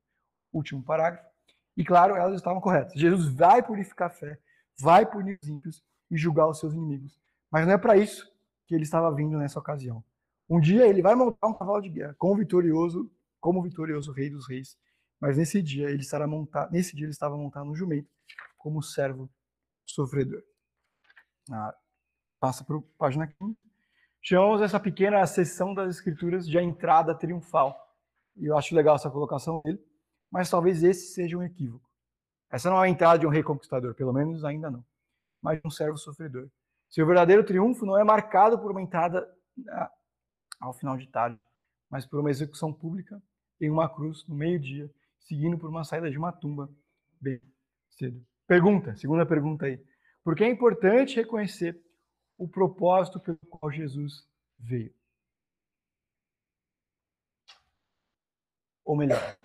[0.53, 1.29] Último parágrafo.
[1.77, 2.93] E claro, elas estavam corretas.
[2.95, 4.39] Jesus vai purificar a fé,
[4.79, 7.19] vai punir os ímpios e julgar os seus inimigos.
[7.51, 8.31] Mas não é para isso
[8.67, 10.05] que ele estava vindo nessa ocasião.
[10.49, 14.49] Um dia ele vai montar um cavalo de guerra, como vitorioso, como vitorioso rei dos
[14.49, 14.79] reis.
[15.21, 18.09] Mas nesse dia ele estará montado, nesse dia ele estava montado no jumento,
[18.57, 19.29] como servo
[19.87, 20.43] sofredor.
[21.51, 21.75] Ah,
[22.39, 23.57] passa para a página 15.
[24.23, 27.77] Chamamos essa pequena sessão das escrituras de a entrada triunfal.
[28.37, 29.83] E eu acho legal essa colocação dele,
[30.31, 31.89] mas talvez esse seja um equívoco.
[32.51, 34.85] Essa não é a entrada de um rei conquistador, pelo menos ainda não,
[35.43, 36.49] mas de um servo sofredor.
[36.89, 39.29] Seu verdadeiro triunfo não é marcado por uma entrada
[39.69, 39.93] ah,
[40.61, 41.39] ao final de tarde,
[41.91, 43.21] mas por uma execução pública
[43.61, 46.71] em uma cruz no meio-dia, seguindo por uma saída de uma tumba
[47.21, 47.41] bem
[47.91, 48.25] cedo.
[48.47, 49.83] Pergunta, segunda pergunta aí.
[50.25, 51.81] Por que é importante reconhecer
[52.37, 54.27] o propósito pelo qual Jesus
[54.59, 54.95] veio?
[58.85, 59.37] Ou melhor,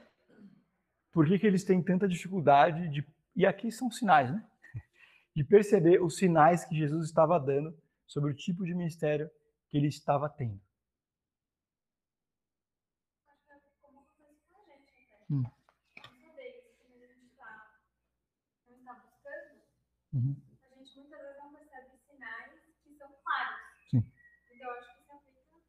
[1.12, 3.06] por que, que eles têm tanta dificuldade de.
[3.36, 4.46] E aqui são sinais, né?
[5.36, 9.30] De perceber os sinais que Jesus estava dando sobre o tipo de ministério
[9.70, 10.60] que ele estava tendo.
[15.30, 15.44] Hum.
[20.14, 20.36] Uhum.
[20.62, 22.52] A gente muitas vezes não percebe sinais
[22.84, 23.58] que são claros.
[23.90, 24.06] Sim.
[24.54, 25.60] Então, eu acho que se aplica.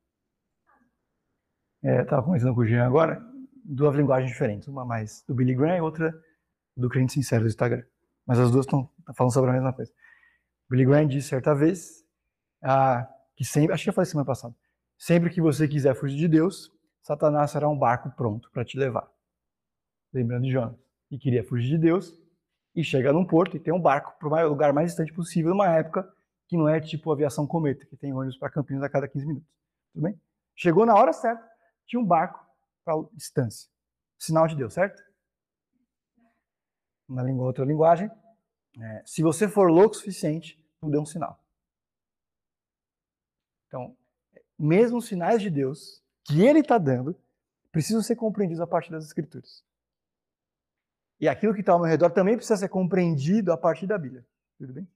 [1.83, 3.25] É, estava conversando com o Jean agora,
[3.65, 4.69] duas linguagens diferentes.
[4.69, 6.15] Uma mais do Billy Graham e outra
[6.77, 7.85] do Crente Sincero do Instagram.
[8.27, 9.93] Mas as duas estão falando sobre a mesma coisa.
[10.69, 12.05] Billy Graham disse certa vez
[12.63, 14.55] ah, que sempre, acho que já falei semana passada,
[14.97, 16.71] sempre que você quiser fugir de Deus,
[17.03, 19.07] Satanás será um barco pronto para te levar.
[20.13, 22.19] Lembrando de Jonas, que queria fugir de Deus,
[22.75, 25.69] e chega num porto e tem um barco para o lugar mais distante possível, numa
[25.69, 26.09] época
[26.49, 29.49] que não é tipo aviação cometa, que tem ônibus para Campinas a cada 15 minutos.
[29.93, 30.21] Tudo bem?
[30.57, 31.45] Chegou na hora certa,
[31.87, 32.45] tinha um barco
[32.85, 33.69] para distância.
[34.19, 35.03] Sinal de Deus, certo?
[37.09, 38.11] Na língua, outra linguagem,
[38.81, 41.39] é, se você for louco o suficiente, tudo é um sinal.
[43.69, 43.97] Então,
[44.59, 47.17] mesmo os sinais de Deus que Ele está dando,
[47.71, 49.65] precisam ser compreendidos a partir das Escrituras.
[51.21, 54.25] E aquilo que está ao meu redor também precisa ser compreendido a partir da Bíblia.
[54.59, 54.89] Tudo bem?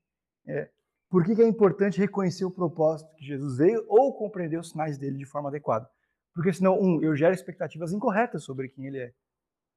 [0.46, 0.70] É,
[1.08, 4.98] por que, que é importante reconhecer o propósito que Jesus veio ou compreender os sinais
[4.98, 5.88] dele de forma adequada?
[6.34, 9.12] Porque senão, um, eu gero expectativas incorretas sobre quem ele é.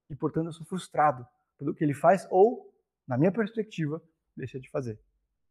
[0.10, 1.26] E, portanto, eu sou frustrado
[1.58, 2.71] pelo que ele faz ou,
[3.12, 4.02] na minha perspectiva,
[4.38, 4.98] deixa de fazer.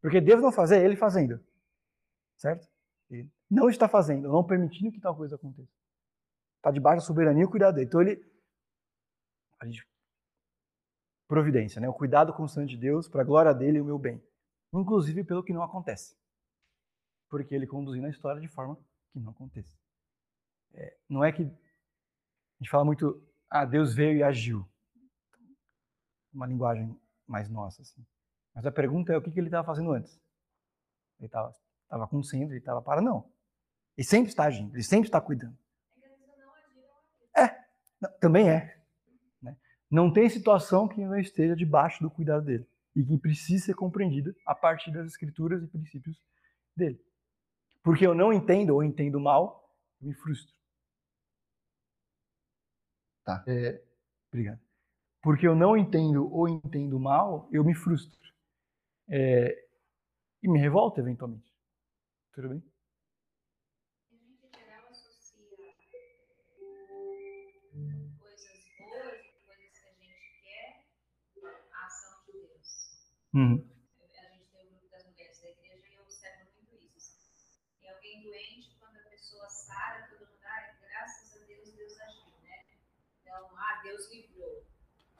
[0.00, 1.38] Porque Deus não fazer, ele fazendo.
[2.38, 2.66] Certo?
[3.10, 5.70] Ele não está fazendo, não permitindo que tal coisa aconteça.
[6.56, 7.86] Está debaixo da soberania e cuidado dele.
[7.86, 8.24] Então ele.
[9.60, 9.86] A gente,
[11.28, 11.86] providência, né?
[11.86, 14.24] O cuidado constante de Deus para a glória dele e o meu bem.
[14.72, 16.16] Inclusive pelo que não acontece.
[17.28, 18.74] Porque ele conduzindo a história de forma
[19.12, 19.76] que não aconteça.
[20.72, 21.42] É, não é que.
[21.42, 24.66] A gente fala muito, ah, Deus veio e agiu.
[26.32, 26.98] Uma linguagem
[27.30, 28.04] mais nossa, assim.
[28.54, 30.20] Mas a pergunta é o que, que ele estava fazendo antes.
[31.18, 33.00] Ele estava estava acontecendo, ele estava para.
[33.00, 33.28] Não.
[33.96, 35.56] Ele sempre está agindo, ele sempre está cuidando.
[37.36, 37.48] É,
[38.00, 38.80] não, também é.
[39.42, 39.56] Né?
[39.90, 44.34] Não tem situação que não esteja debaixo do cuidado dele e que precisa ser compreendida
[44.46, 46.20] a partir das escrituras e princípios
[46.76, 47.00] dele.
[47.82, 49.68] Porque eu não entendo ou entendo mal,
[50.00, 50.54] eu me frustro.
[53.24, 53.44] Tá.
[53.46, 53.82] É,
[54.28, 54.69] obrigado.
[55.22, 58.18] Porque eu não entendo ou entendo mal, eu me frustro.
[59.08, 59.66] É,
[60.42, 61.52] e me revolto eventualmente.
[62.32, 62.62] Tudo bem?
[73.32, 73.62] Uhum.
[73.62, 77.16] A gente tem o grupo das mulheres da igreja e eu observo muito isso.
[77.80, 82.34] Tem alguém doente, quando a pessoa sara, todo mundo, ah, graças a Deus, Deus agiu,
[82.42, 82.64] né?
[83.22, 84.66] Então, ah, Deus livrou.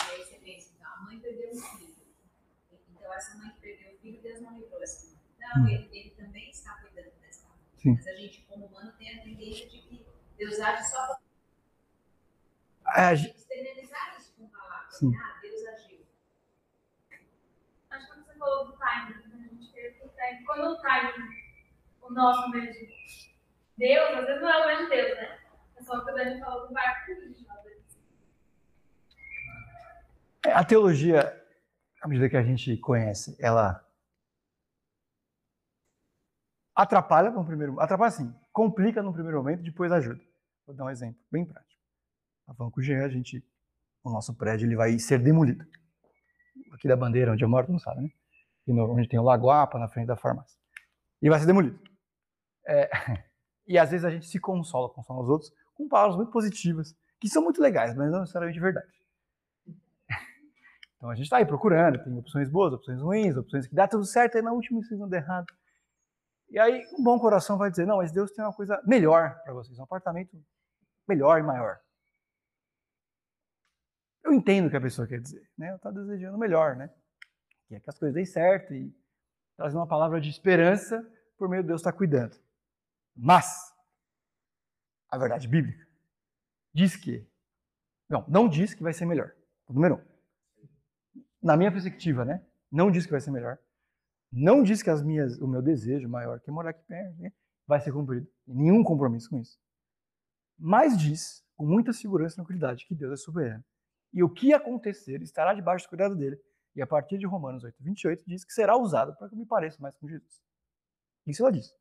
[0.01, 1.97] E aí você pensa, então, a mãe perdeu um filho.
[2.91, 5.21] Então, essa mãe que perdeu o filho, Deus não livrou essa mãe.
[5.39, 7.59] Não, ele, ele também está cuidando dessa mãe.
[7.77, 7.95] Sim.
[7.95, 11.19] Mas a gente, como humano, tem a tendência de que Deus age só
[12.83, 14.97] para externalizar isso com palavras.
[14.97, 15.13] Sim.
[15.17, 16.07] Ah, Deus agiu.
[17.91, 19.49] Acho que quando você falou do timing, né?
[19.51, 20.45] a gente teve que o timing.
[20.45, 21.29] Quando o timing,
[22.03, 23.35] o nosso mesmo de
[23.77, 25.41] Deus, às vezes não é o mesmo Deus, né?
[25.77, 27.53] É só quando a gente falou do barco político.
[27.53, 27.99] às vezes.
[29.17, 30.05] É,
[30.47, 31.39] A teologia,
[32.03, 33.85] à medida que a gente conhece, ela
[36.75, 40.21] atrapalha no primeiro, atrapalha assim, complica no primeiro momento, depois ajuda.
[40.67, 41.81] Vou dar um exemplo bem prático.
[42.47, 43.45] Tá falando com o Jean, a gente,
[44.03, 45.65] o nosso prédio ele vai ser demolido.
[46.73, 48.11] Aqui da bandeira onde eu moro, não sabe, né?
[48.63, 50.59] Aqui no, onde tem o Lagoapa, na frente da farmácia.
[51.21, 51.79] E vai ser demolido.
[52.67, 52.89] É,
[53.67, 57.29] e às vezes a gente se consola, consola os outros, com palavras muito positivas, que
[57.29, 59.00] são muito legais, mas não necessariamente verdade.
[61.01, 64.05] Então a gente está aí procurando, tem opções boas, opções ruins, opções que dá tudo
[64.05, 65.47] certo, e na última isso dá errado.
[66.51, 69.55] E aí um bom coração vai dizer, não, mas Deus tem uma coisa melhor para
[69.55, 70.37] vocês, um apartamento
[71.09, 71.81] melhor e maior.
[74.23, 75.69] Eu entendo o que a pessoa quer dizer, né?
[75.69, 76.91] Ela está desejando melhor, né?
[77.67, 78.95] Que é que as coisas deem certo e
[79.57, 81.03] trazer uma palavra de esperança
[81.39, 82.37] por meio de Deus estar cuidando.
[83.17, 83.75] Mas
[85.09, 85.89] a verdade bíblica
[86.75, 87.27] diz que
[88.07, 89.35] não, não diz que vai ser melhor.
[89.67, 90.10] Número um
[91.43, 92.45] na minha perspectiva, né?
[92.71, 93.59] Não diz que vai ser melhor.
[94.33, 97.33] Não diz que as minhas, o meu desejo maior, que é morar aqui perto, né,
[97.67, 98.29] vai ser cumprido.
[98.47, 99.59] Nenhum compromisso com isso.
[100.57, 103.65] Mas diz, com muita segurança e tranquilidade, que Deus é soberano.
[104.13, 106.41] E o que acontecer estará debaixo do cuidado dele.
[106.77, 109.47] E a partir de Romanos 8, 28, diz que será usado para que eu me
[109.47, 110.41] pareça mais com Jesus.
[111.27, 111.75] Isso ela diz.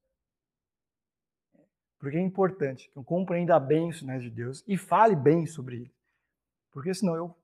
[2.00, 5.82] Porque é importante que eu compreenda bem os sinais de Deus e fale bem sobre
[5.82, 5.96] ele.
[6.72, 7.36] Porque senão eu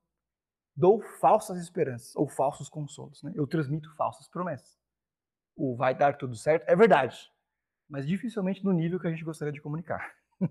[0.75, 3.23] dou falsas esperanças ou falsos consolos.
[3.23, 3.31] Né?
[3.35, 4.77] Eu transmito falsas promessas.
[5.55, 7.31] O vai dar tudo certo é verdade,
[7.89, 10.13] mas dificilmente no nível que a gente gostaria de comunicar.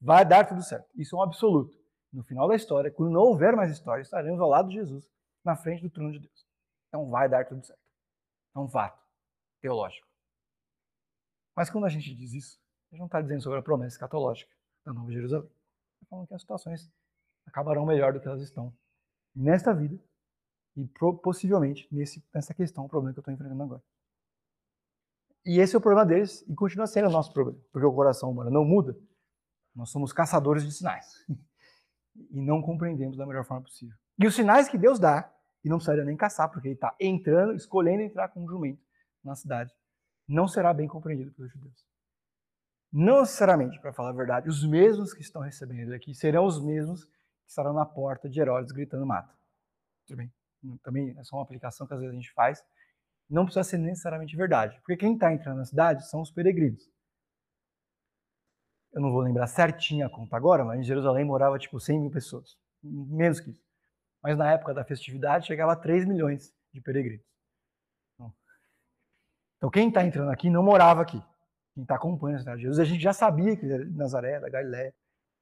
[0.00, 0.88] vai dar tudo certo.
[0.94, 1.76] Isso é um absoluto.
[2.12, 5.08] No final da história, quando não houver mais história, estaremos ao lado de Jesus,
[5.42, 6.46] na frente do trono de Deus.
[6.88, 7.82] Então vai dar tudo certo.
[8.54, 9.02] É um fato
[9.60, 10.06] teológico.
[11.56, 14.52] Mas quando a gente diz isso, a gente não está dizendo sobre a promessa escatológica
[14.84, 15.50] da Nova Jerusalém.
[15.94, 16.92] Está falando que as situações
[17.46, 18.72] acabarão melhor do que elas estão
[19.34, 19.98] nesta vida
[20.76, 20.86] e
[21.22, 23.82] possivelmente nesse, nessa questão, o problema que eu estou enfrentando agora.
[25.44, 28.30] E esse é o problema deles e continua sendo o nosso problema, porque o coração
[28.30, 28.96] humano não muda.
[29.74, 31.24] Nós somos caçadores de sinais
[32.30, 33.96] e não compreendemos da melhor forma possível.
[34.18, 35.30] E os sinais que Deus dá,
[35.62, 38.82] e não precisaria nem caçar, porque ele está entrando, escolhendo entrar com um jumento
[39.22, 39.72] na cidade,
[40.26, 41.84] não será bem compreendido pelos judeus.
[42.92, 47.08] Não necessariamente, para falar a verdade, os mesmos que estão recebendo aqui serão os mesmos
[47.44, 49.32] que estarão na porta de Herodes gritando mata.
[50.06, 50.32] Tudo bem?
[50.82, 52.64] Também é só uma aplicação que às vezes a gente faz.
[53.28, 54.78] Não precisa ser necessariamente verdade.
[54.80, 56.90] Porque quem está entrando na cidade são os peregrinos.
[58.92, 62.10] Eu não vou lembrar certinho a conta agora, mas em Jerusalém morava tipo 100 mil
[62.10, 62.56] pessoas.
[62.82, 63.64] Menos que isso.
[64.22, 67.26] Mas na época da festividade chegava a 3 milhões de peregrinos.
[69.56, 71.20] Então quem está entrando aqui não morava aqui.
[71.72, 74.94] Quem está acompanhando a cidade de Jesus, a gente já sabia que Nazaré, da Galiléia.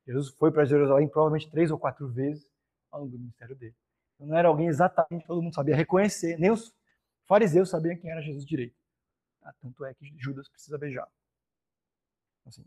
[0.06, 2.50] Jesus foi para Jerusalém provavelmente três ou quatro vezes
[2.90, 3.74] ao longo do ministério dele.
[4.14, 6.74] Então, não era alguém exatamente, todo mundo sabia reconhecer, nem os
[7.26, 8.76] fariseus sabiam quem era Jesus direito.
[9.42, 11.08] Ah, tanto é que Judas precisa beijar.
[12.44, 12.64] Assim,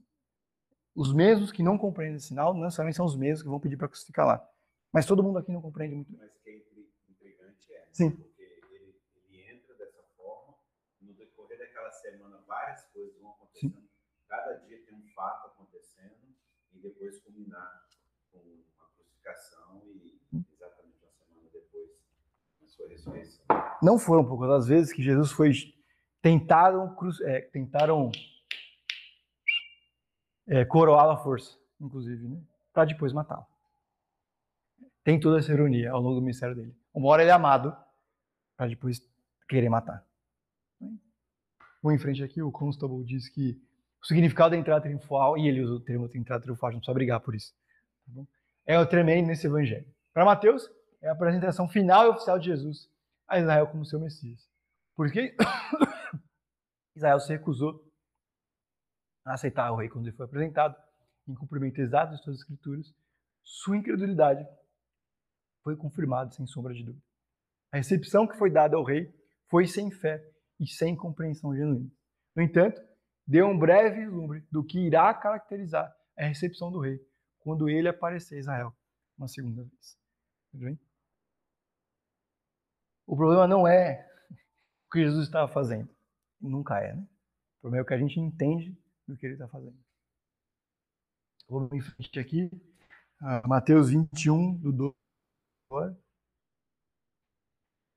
[0.95, 3.76] os mesmos que não compreendem esse sinal, não necessariamente são os mesmos que vão pedir
[3.76, 4.50] para crucificar lá.
[4.91, 6.21] Mas todo mundo aqui não compreende muito bem.
[6.21, 6.56] Mas que é
[7.10, 7.88] intrigante é.
[7.91, 8.12] Sim.
[8.12, 8.95] Porque ele,
[9.30, 10.56] ele entra dessa forma,
[11.02, 13.76] no decorrer daquela semana, várias coisas vão acontecendo.
[13.76, 13.89] Sim.
[14.30, 15.54] Cada dia tem um fato
[16.86, 17.84] depois culminar
[18.32, 18.39] com
[18.80, 20.19] a crucificação e
[20.54, 21.89] exatamente uma semana depois
[22.63, 23.45] a sua ressurreição.
[23.82, 25.52] Não foram poucas as vezes que Jesus foi.
[26.21, 28.12] Tentaram, é, tentaram
[30.48, 32.41] é, coroá-lo à força, inclusive, né?
[32.74, 33.45] para depois matá-lo.
[35.04, 36.76] Tem toda essa ironia ao longo do ministério dele.
[36.93, 37.76] Uma hora ele é amado,
[38.58, 39.08] para depois
[39.48, 40.04] querer matar.
[41.82, 43.62] Vou em frente aqui, o Constable diz que
[44.05, 47.19] o significado da entrada triunfal, e ele usa o termo entrada triunfal, não precisa brigar
[47.21, 47.51] por isso,
[48.05, 48.23] tá
[48.67, 49.91] é o tremendo nesse evangelho.
[50.13, 50.69] Para Mateus,
[51.01, 52.87] é a apresentação final e oficial de Jesus
[53.27, 54.47] a Israel como seu Messias.
[54.95, 55.35] Porque
[56.95, 57.83] Israel se recusou
[59.25, 60.75] a aceitar o rei quando ele foi apresentado,
[61.27, 62.93] em cumprimento exato de suas escrituras,
[63.43, 64.47] sua incredulidade
[65.63, 67.03] foi confirmada sem sombra de dúvida.
[67.71, 69.11] A recepção que foi dada ao rei
[69.49, 70.23] foi sem fé
[70.59, 71.89] e sem compreensão genuína.
[72.35, 72.79] No entanto,
[73.27, 76.99] deu um breve vislumbre do que irá caracterizar a recepção do rei
[77.39, 78.75] quando ele aparecer a Israel
[79.17, 79.97] uma segunda vez.
[80.51, 80.79] Tudo bem?
[83.07, 84.09] O problema não é
[84.88, 85.89] o que Jesus estava fazendo.
[86.39, 87.07] Nunca é, né?
[87.57, 89.77] O problema é o que a gente entende do que ele está fazendo.
[91.47, 92.49] Vamos em frente aqui.
[93.21, 94.95] Ah, Mateus 21, do
[95.71, 95.97] 12.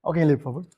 [0.02, 0.77] Alguém lê, por favor?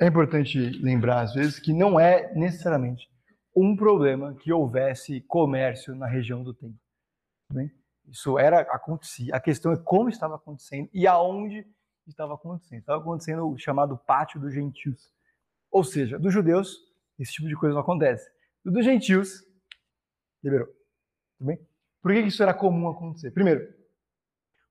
[0.00, 3.06] É importante lembrar, às vezes, que não é necessariamente
[3.54, 6.80] um problema que houvesse comércio na região do templo.
[7.52, 7.70] Bem?
[8.08, 9.36] Isso era acontecia.
[9.36, 11.66] A questão é como estava acontecendo e aonde
[12.06, 12.80] estava acontecendo.
[12.80, 15.12] Estava acontecendo o chamado pátio dos gentios.
[15.70, 16.78] Ou seja, dos judeus,
[17.18, 18.26] esse tipo de coisa não acontece.
[18.64, 19.44] Dos gentios,
[20.42, 20.66] liberou.
[21.36, 21.58] Tudo bem?
[22.00, 23.30] Por que isso era comum acontecer?
[23.32, 23.68] Primeiro,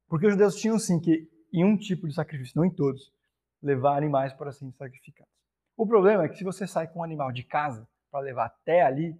[0.07, 3.13] porque os judeus tinham sim que, em um tipo de sacrifício, não em todos,
[3.61, 5.33] levar animais para serem sacrificados.
[5.75, 8.81] O problema é que se você sai com um animal de casa para levar até
[8.81, 9.19] ali,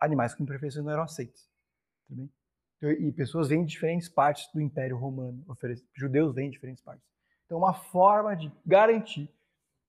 [0.00, 1.48] animais com imperfeições não eram aceitos.
[2.10, 5.44] Então, e pessoas vêm de diferentes partes do Império Romano,
[5.94, 7.04] judeus vêm de diferentes partes.
[7.46, 9.30] Então, uma forma de garantir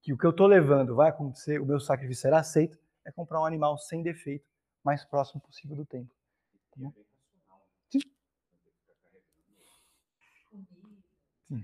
[0.02, 3.42] que o que eu estou levando vai acontecer, o meu sacrifício será aceito, é comprar
[3.42, 4.46] um animal sem defeito,
[4.84, 6.14] mais próximo possível do templo.
[6.72, 6.92] Tá
[7.90, 8.00] Sim.
[11.48, 11.64] Sim.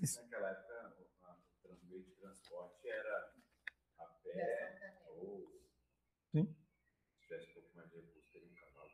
[0.00, 0.20] Isso.
[0.22, 0.94] Naquela época,
[1.64, 3.32] o meio de transporte era
[3.98, 5.46] a pé ou.
[6.30, 6.54] Sim.
[7.18, 8.90] Se tivesse um pouco mais de recurso, teria um cavalo.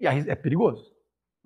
[0.00, 0.96] E aí é perigoso.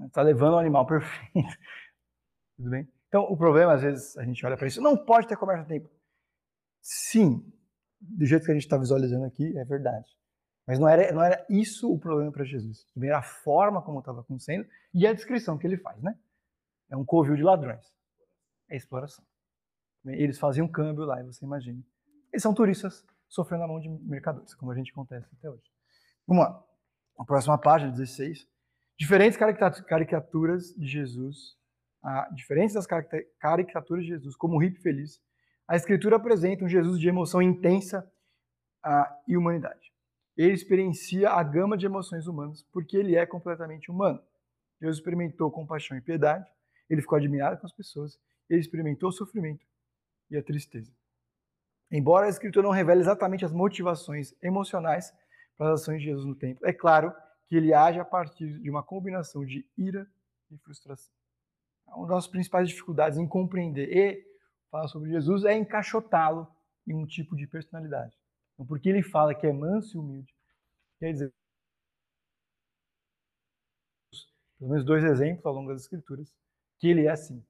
[0.01, 1.33] Está levando um animal perfeito.
[2.57, 2.89] Tudo bem?
[3.09, 5.69] Então, o problema, às vezes, a gente olha para isso, não pode ter comércio a
[5.69, 5.91] tempo.
[6.81, 7.45] Sim,
[8.01, 10.09] do jeito que a gente está visualizando aqui, é verdade.
[10.67, 12.87] Mas não era, não era isso o problema para Jesus.
[12.97, 16.19] Era a forma como estava acontecendo e a descrição que ele faz, né?
[16.89, 17.93] É um covil de ladrões
[18.73, 19.25] é exploração.
[20.07, 21.81] Eles faziam câmbio lá, você imagina.
[22.33, 25.71] Eles são turistas sofrendo na mão de mercadores, como a gente acontece até hoje.
[26.27, 26.65] Vamos lá.
[27.19, 28.49] A próxima página, 16.
[28.99, 29.39] Diferentes
[29.87, 31.57] caricaturas de Jesus,
[32.03, 32.87] ah, diferentes das
[33.39, 35.23] caricaturas de Jesus, como o hippie feliz,
[35.69, 38.11] a Escritura apresenta um Jesus de emoção intensa
[38.83, 39.93] ah, e humanidade.
[40.37, 44.23] Ele experiencia a gama de emoções humanas porque ele é completamente humano.
[44.81, 46.51] Jesus experimentou compaixão e piedade,
[46.89, 49.67] ele ficou admirado com as pessoas ele experimentou o sofrimento
[50.31, 50.93] e a tristeza.
[51.91, 55.13] Embora a Escritura não revele exatamente as motivações emocionais
[55.57, 57.15] para as ações de Jesus no templo, é claro
[57.47, 60.11] que ele age a partir de uma combinação de ira
[60.51, 61.13] e frustração.
[61.89, 64.25] Uma das principais dificuldades em compreender e
[64.71, 66.49] falar sobre Jesus é encaixotá-lo
[66.87, 68.17] em um tipo de personalidade.
[68.55, 70.35] Então, porque ele fala que é manso e humilde,
[70.99, 71.33] quer dizer,
[74.59, 76.33] pelo menos dois exemplos ao longo das Escrituras,
[76.79, 77.45] que ele é assim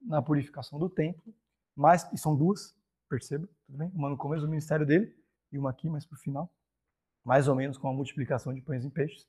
[0.00, 1.34] na purificação do templo,
[1.74, 2.76] mas, e são duas,
[3.08, 3.90] perceba, tudo bem?
[3.94, 5.14] Uma no começo do ministério dele
[5.52, 6.52] e uma aqui, mais para o final,
[7.24, 9.26] mais ou menos com a multiplicação de pães e peixes,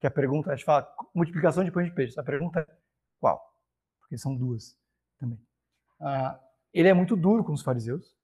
[0.00, 2.78] que a pergunta, a gente fala multiplicação de pães e peixes, a pergunta é
[3.18, 3.54] qual?
[4.00, 4.78] Porque são duas
[5.18, 5.38] também.
[6.00, 6.40] Ah,
[6.72, 8.16] ele é muito duro com os fariseus,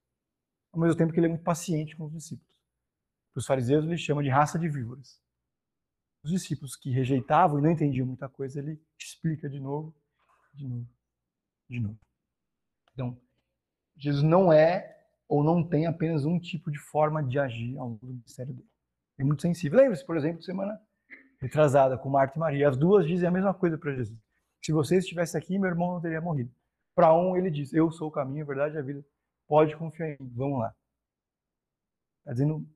[0.73, 2.57] ao mesmo tempo que ele é muito paciente com os discípulos.
[3.35, 5.21] Os fariseus ele chama de raça de víboras.
[6.23, 9.95] Os discípulos que rejeitavam e não entendiam muita coisa, ele explica de novo,
[10.55, 10.96] de novo
[11.69, 11.99] de novo.
[12.93, 13.17] Então,
[13.95, 14.97] Jesus não é
[15.27, 18.69] ou não tem apenas um tipo de forma de agir ao longo do ministério dele.
[19.17, 19.79] É muito sensível.
[19.79, 20.79] Lembre-se, por exemplo, semana
[21.39, 22.69] retrasada com Marta e Maria.
[22.69, 24.17] As duas dizem a mesma coisa para Jesus.
[24.63, 26.51] Se você estivesse aqui, meu irmão não teria morrido.
[26.95, 29.05] Para um, ele diz: Eu sou o caminho, a verdade e a vida.
[29.47, 30.31] Pode confiar em mim.
[30.35, 30.75] Vamos lá.
[32.19, 32.67] Está dizendo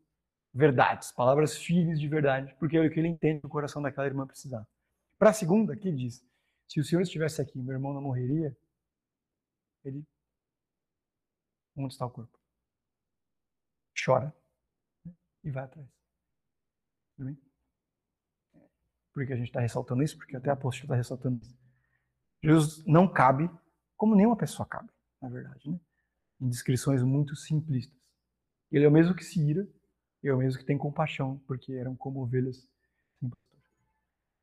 [0.54, 4.08] verdades, palavras firmes de verdade, porque é o que ele entende que o coração daquela
[4.08, 4.68] irmã precisava.
[5.18, 6.24] Para a segunda, que diz:
[6.68, 8.56] Se o Senhor estivesse aqui, meu irmão não morreria.
[9.84, 10.06] Ele.
[11.76, 12.38] Onde está o corpo?
[14.04, 14.36] Chora
[15.44, 15.88] e vai atrás.
[17.16, 17.38] Tudo?
[19.14, 20.18] Por que a gente está ressaltando isso?
[20.18, 21.58] Porque até a apóstolo está ressaltando isso.
[22.44, 23.50] Jesus não cabe,
[23.96, 24.90] como nenhuma pessoa cabe,
[25.22, 25.80] na verdade, né?
[26.40, 27.96] em descrições muito simplistas.
[28.72, 29.68] Ele é o mesmo que se ira,
[30.24, 32.68] é o mesmo que tem compaixão, porque eram como ovelhas
[33.20, 33.32] sem.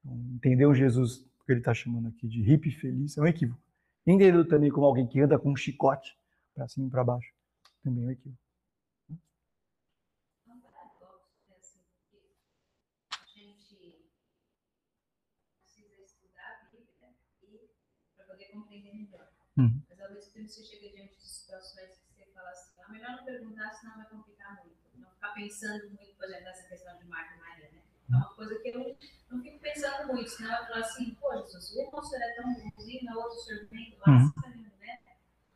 [0.00, 3.60] Então, entender um Jesus, que ele está chamando aqui de hippie feliz, é um equívoco.
[4.08, 6.16] Entendê-lo também como alguém que anda com um chicote
[6.54, 7.30] para cima e para baixo,
[7.84, 8.48] também é equívoco.
[18.68, 19.28] compreender melhor.
[19.56, 19.82] Uhum.
[19.88, 23.16] Mas ao mesmo tempo você chega diante de situações que você fala assim, é melhor
[23.16, 24.78] não perguntar, senão vai complicar muito.
[24.96, 27.77] Não ficar pensando muito, por exemplo, nessa questão de Marta e Maria, né?
[28.10, 28.96] É uma coisa que eu
[29.30, 32.54] não fico pensando muito, senão eu falo assim, pô, Jesus, o irmão senhor é tão
[32.54, 34.32] bonzinho, na outra servente, lá, uhum.
[34.80, 34.98] né?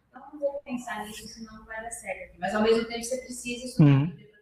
[0.09, 2.39] Então não vou pensar nisso, senão não vai dar certo.
[2.39, 4.03] Mas ao mesmo tempo você precisa estudar uhum.
[4.03, 4.33] a Bíblia.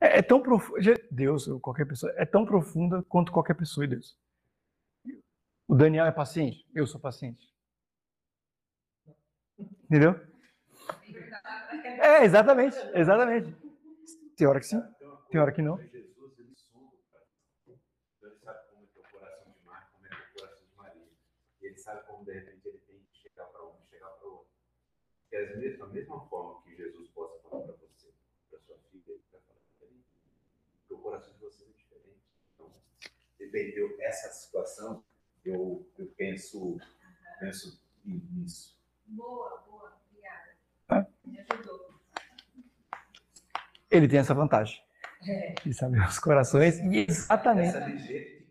[0.00, 0.80] É, é, é tão profundo,
[1.10, 4.18] Deus, qualquer pessoa, é tão profunda quanto qualquer pessoa e Deus.
[5.66, 6.66] O Daniel é paciente?
[6.74, 7.54] Eu sou paciente.
[9.84, 10.20] Entendeu?
[12.02, 13.54] É, exatamente, exatamente.
[14.36, 14.82] Tem hora que sim,
[15.30, 15.78] tem hora que não.
[15.78, 16.96] Jesus, ele sonda
[17.66, 20.18] Então ele sabe como é que é o coração de Marta, como é que é
[20.18, 21.08] o coração de Maria.
[21.62, 24.26] E ele sabe como, de repente, ele tem que chegar para um e chegar para
[24.26, 24.52] o outro.
[25.34, 28.06] Que é da mesma forma que Jesus possa falar para você,
[28.48, 30.04] para sua filha, ele vai falar para ele.
[30.78, 32.22] Porque o coração de vocês é diferente.
[32.54, 32.70] Então,
[33.36, 35.02] dependeu essa situação
[35.44, 36.78] eu, eu penso,
[37.40, 38.78] penso nisso.
[39.06, 40.56] Boa, boa, obrigada.
[40.90, 41.28] É?
[41.28, 42.00] Me ajudou.
[43.90, 44.80] Ele tem essa vantagem.
[45.26, 45.54] É.
[45.64, 46.78] De saber os corações.
[46.78, 48.46] E exatamente.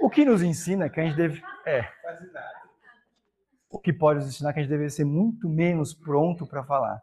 [0.00, 1.42] O que nos ensina que a gente deve.
[1.66, 1.92] É.
[3.70, 7.00] O que pode nos ensinar que a gente deve ser muito menos pronto para falar.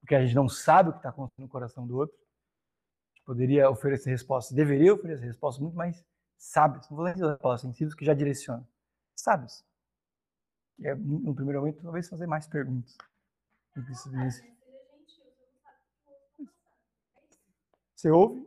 [0.00, 2.16] Porque a gente não sabe o que está acontecendo no coração do outro.
[2.16, 6.04] A gente poderia oferecer respostas, deveria oferecer respostas muito mais
[6.36, 8.66] sábios, não vou dizer respostas sensíveis que já direcionam,
[9.14, 9.64] sábios.
[10.80, 12.98] E é, no primeiro momento, talvez fazer mais perguntas.
[17.94, 18.44] Você ouve,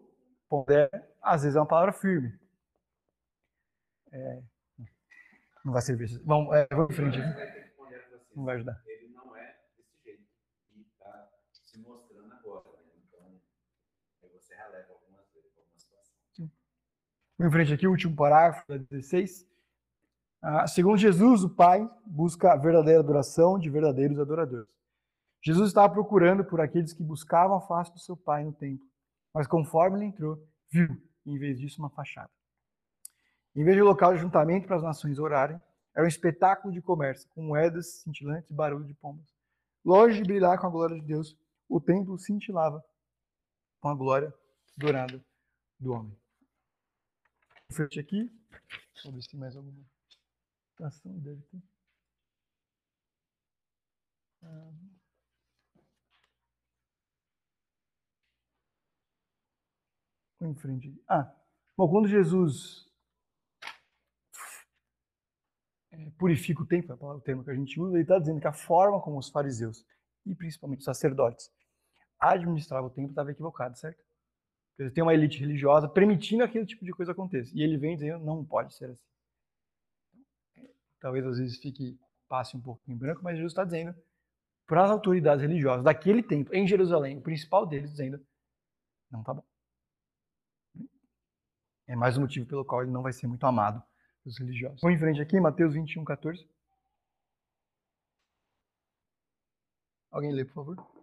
[0.50, 2.38] pondera, às vezes é uma palavra firme.
[4.12, 4.44] É,
[5.66, 6.22] não vai servir.
[6.24, 7.18] Vamos, é, vamos em frente.
[8.36, 8.80] Não vai ajudar.
[8.86, 10.24] Ele não é desse jeito.
[10.94, 12.70] Está se mostrando agora.
[12.70, 13.40] Né?
[14.20, 16.52] Então, você releva algumas vezes, alguma situação.
[17.38, 19.48] Vamos em frente aqui, o último parágrafo, da 16.
[20.40, 24.70] Ah, segundo Jesus, o Pai busca a verdadeira adoração de verdadeiros adoradores.
[25.42, 28.86] Jesus estava procurando por aqueles que buscavam a face do seu Pai no templo,
[29.34, 30.38] mas conforme ele entrou,
[30.70, 30.96] viu,
[31.26, 32.30] em vez disso, uma fachada.
[33.56, 35.60] Em vez de local de juntamento para as nações orarem,
[35.96, 39.34] era um espetáculo de comércio, com moedas cintilantes e barulho de pombas.
[39.84, 41.38] Longe de brilhar com a glória de Deus,
[41.70, 42.84] o templo cintilava
[43.80, 44.34] com a glória
[44.78, 45.24] dourada
[45.80, 46.18] do homem
[47.72, 48.32] frente aqui.
[49.04, 49.86] Vamos ver se tem mais alguma
[50.82, 51.62] ação deve ter.
[54.44, 54.72] Ah.
[60.42, 61.02] em frente.
[61.08, 61.34] Ah,
[61.76, 62.88] bom, quando Jesus
[65.85, 65.85] é,
[66.18, 68.54] purifica o templo, é o termo que a gente usa, ele está dizendo que a
[68.54, 69.86] forma como os fariseus,
[70.26, 71.52] e principalmente os sacerdotes,
[72.20, 74.04] administravam o templo estava equivocada, certo?
[74.78, 77.52] Dizer, tem uma elite religiosa permitindo aquele tipo de coisa aconteça.
[77.56, 79.06] E ele vem dizendo, não pode ser assim.
[81.00, 83.96] Talvez às vezes fique, passe um pouco em branco, mas Jesus está dizendo
[84.68, 88.20] para as autoridades religiosas daquele tempo, em Jerusalém, o principal deles, dizendo,
[89.12, 89.44] não tá bom.
[91.88, 93.82] É mais um motivo pelo qual ele não vai ser muito amado
[94.26, 94.82] dos religiosos.
[94.82, 96.48] Vamos em frente aqui, Mateus 21, 14.
[100.12, 100.96] Alguém lê, por favor?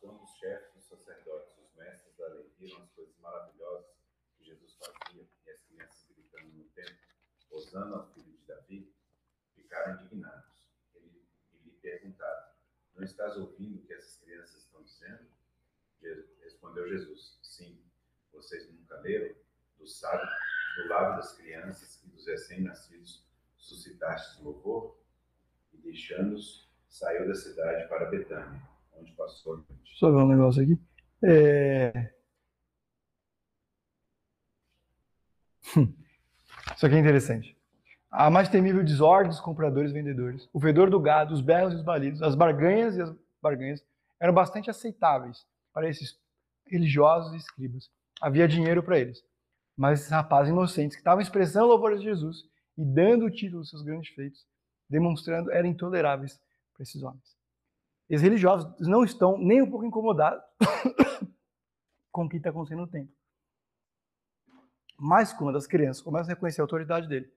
[0.00, 3.90] quando os chefes, os sacerdotes, os mestres da lei viram as coisas maravilhosas
[4.36, 6.98] que Jesus fazia e as crianças gritando no templo,
[7.50, 8.94] osando ao filho de Davi,
[9.54, 10.68] ficaram indignados.
[10.94, 12.52] Ele, e lhe perguntaram:
[12.94, 14.67] Não estás ouvindo o que essas crianças?
[16.42, 17.78] Respondeu Jesus: Sim.
[18.32, 19.34] Vocês nunca leram?
[19.78, 20.26] do sábio,
[20.76, 23.24] do lado das crianças e dos recém-nascidos,
[23.56, 24.98] suscitaste louvor,
[25.72, 28.60] e deixando-os, saiu da cidade para Betânia,
[28.92, 29.64] onde passou.
[29.98, 30.78] Só ver um negócio aqui.
[31.22, 32.12] É...
[36.76, 37.56] Isso aqui é interessante.
[38.10, 41.76] A mais temível desordem dos compradores e vendedores, o fedor do gado, os berros e
[41.76, 43.84] os balidos, as barganhas e as barganhas
[44.18, 46.18] eram bastante aceitáveis para esses
[46.66, 47.90] religiosos e escribas.
[48.20, 49.22] Havia dinheiro para eles.
[49.76, 52.44] Mas esses rapazes inocentes que estavam expressando louvores de Jesus
[52.76, 54.46] e dando o título dos seus grandes feitos,
[54.88, 56.40] demonstrando, eram intoleráveis
[56.74, 57.36] para esses homens.
[58.10, 60.42] E os religiosos não estão nem um pouco incomodados
[62.10, 63.14] com o que está acontecendo no templo.
[64.98, 67.32] Mas quando as crianças começam a reconhecer a autoridade dele,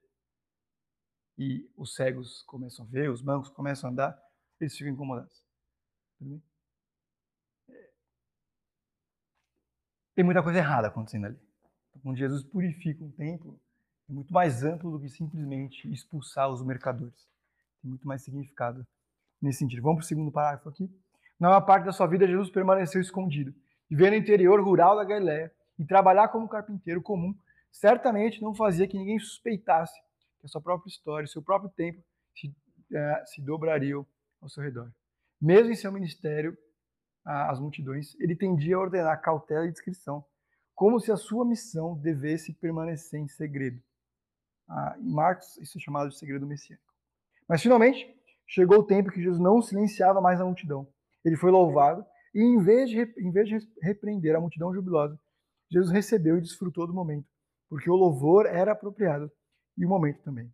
[1.38, 4.24] e os cegos começam a ver, os bancos começam a andar,
[4.60, 5.44] eles ficam incomodados.
[10.22, 11.39] Tem muita coisa errada acontecendo ali.
[12.03, 13.59] Quando Jesus purifica um templo,
[14.07, 17.28] é muito mais amplo do que simplesmente expulsar os mercadores.
[17.82, 18.86] Tem muito mais significado
[19.41, 19.82] nesse sentido.
[19.82, 20.88] Vamos para o segundo parágrafo aqui.
[21.39, 23.51] Na maior parte da sua vida, Jesus permaneceu escondido.
[23.89, 27.34] Viver no interior rural da Galiléia e trabalhar como carpinteiro comum
[27.72, 29.99] certamente não fazia que ninguém suspeitasse
[30.39, 31.99] que a sua própria história, seu próprio tempo
[32.36, 34.05] se, uh, se dobrariam
[34.39, 34.91] ao seu redor.
[35.41, 36.55] Mesmo em seu ministério
[37.24, 40.26] às multidões, ele tendia a ordenar cautela e discrição,
[40.74, 43.82] como se a sua missão devesse permanecer em segredo.
[44.67, 46.91] Ah, em Marcos, isso é chamado de segredo messiânico.
[47.47, 48.07] Mas finalmente,
[48.47, 50.88] chegou o tempo que Jesus não silenciava mais a multidão.
[51.24, 55.19] Ele foi louvado e, em vez de, em vez de repreender a multidão jubilosa,
[55.69, 57.28] Jesus recebeu e desfrutou do momento,
[57.69, 59.32] porque o louvor era apropriado
[59.78, 60.51] e o momento também.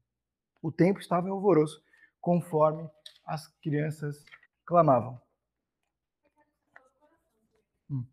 [0.62, 1.84] O tempo estava em alvoroço,
[2.22, 2.90] conforme
[3.26, 4.24] as crianças
[4.66, 5.20] clamavam.
[7.90, 8.06] Hum.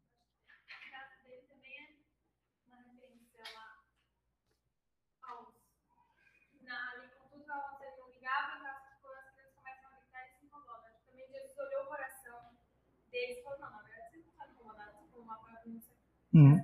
[13.10, 16.60] Deles falou, não, na verdade vocês não estão incomodados com uma bagunça que Uhum.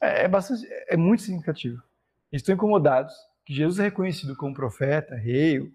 [0.00, 1.82] É, é bastante, é muito significativo.
[2.32, 3.14] Eles estão incomodados
[3.44, 5.72] que Jesus é reconhecido como profeta, rei,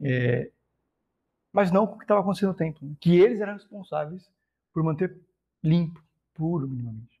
[0.00, 0.50] é,
[1.52, 2.86] mas não com o que estava acontecendo no templo.
[2.86, 2.96] né?
[3.00, 4.28] Que eles eram responsáveis
[4.72, 5.16] por manter
[5.62, 6.02] limpo,
[6.34, 7.20] puro, minimamente.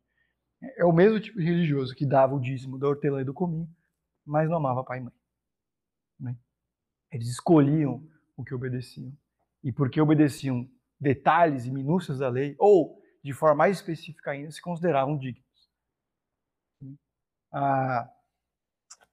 [0.62, 3.34] É, é o mesmo tipo de religioso que dava o dízimo da hortelã e do
[3.34, 3.68] cominho,
[4.24, 5.12] mas não amava pai e mãe.
[6.20, 6.36] né?
[7.10, 8.02] Eles escolhiam
[8.36, 9.12] o que obedeciam.
[9.62, 10.68] E porque obedeciam
[11.00, 15.44] detalhes e minúcias da lei, ou, de forma mais específica ainda, se consideravam dignos.
[17.52, 18.08] Ah,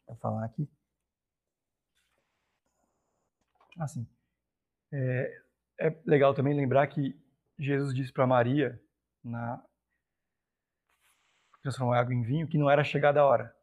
[0.05, 0.69] vou falar aqui.
[3.79, 4.07] Assim,
[4.91, 5.41] é,
[5.79, 7.19] é legal também lembrar que
[7.57, 8.79] Jesus disse para Maria,
[9.23, 9.65] na
[11.63, 13.55] transformar água em vinho, que não era chegada a hora.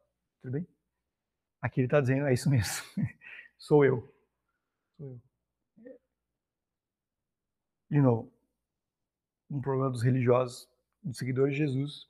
[0.42, 0.66] Tudo bem?
[1.62, 2.84] Aqui ele está dizendo, é isso mesmo.
[3.57, 4.12] Sou eu.
[4.96, 5.20] Sou
[5.84, 6.01] eu.
[7.88, 8.32] De novo,
[9.51, 10.68] um problema dos religiosos,
[11.03, 12.09] dos seguidores de Jesus,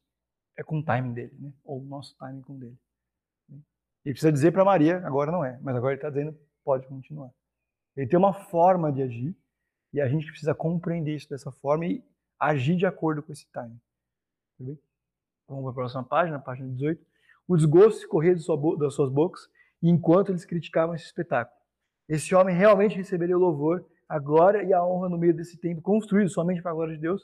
[0.57, 1.53] é com o timing dele, né?
[1.65, 2.79] ou o nosso timing com dele.
[4.05, 7.31] Ele precisa dizer para Maria, agora não é, mas agora ele está dizendo, pode continuar.
[7.97, 9.37] Ele tem uma forma de agir
[9.93, 12.05] e a gente precisa compreender isso dessa forma e
[12.39, 13.81] agir de acordo com esse timing.
[14.57, 14.79] Tudo bem?
[15.49, 17.05] Vamos para a próxima página, página 18.
[17.49, 19.49] O desgosto corria de sua das suas bocas
[19.83, 21.59] enquanto eles criticavam esse espetáculo.
[22.09, 25.81] Esse homem realmente receberia o louvor, a glória e a honra no meio desse templo
[25.81, 27.23] construído somente para a glória de Deus?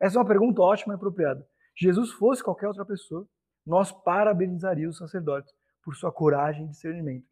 [0.00, 1.46] Essa é uma pergunta ótima e apropriada.
[1.76, 3.28] Jesus fosse qualquer outra pessoa,
[3.66, 5.52] nós parabenizaríamos os sacerdotes
[5.84, 7.26] por sua coragem e discernimento.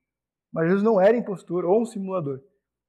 [0.52, 2.38] Mas Jesus não era impostor ou um simulador.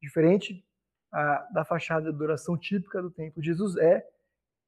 [0.02, 0.62] Diferente
[1.10, 4.06] ah, da fachada de adoração típica do templo, Jesus é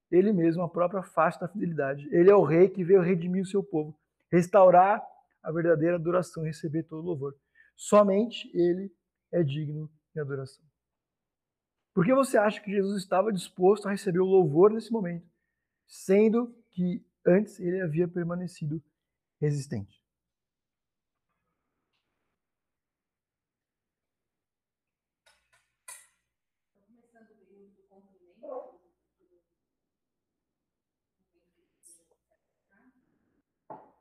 [0.10, 2.08] ele mesmo a própria face da fidelidade.
[2.16, 3.94] Ele é o rei que veio redimir o seu povo,
[4.32, 5.06] restaurar
[5.44, 7.36] a verdadeira adoração e receber todo o louvor.
[7.76, 8.90] Somente ele
[9.34, 10.69] é digno de adoração.
[12.00, 15.30] Por que você acha que Jesus estava disposto a receber o louvor nesse momento,
[15.86, 18.82] sendo que antes ele havia permanecido
[19.38, 20.02] resistente?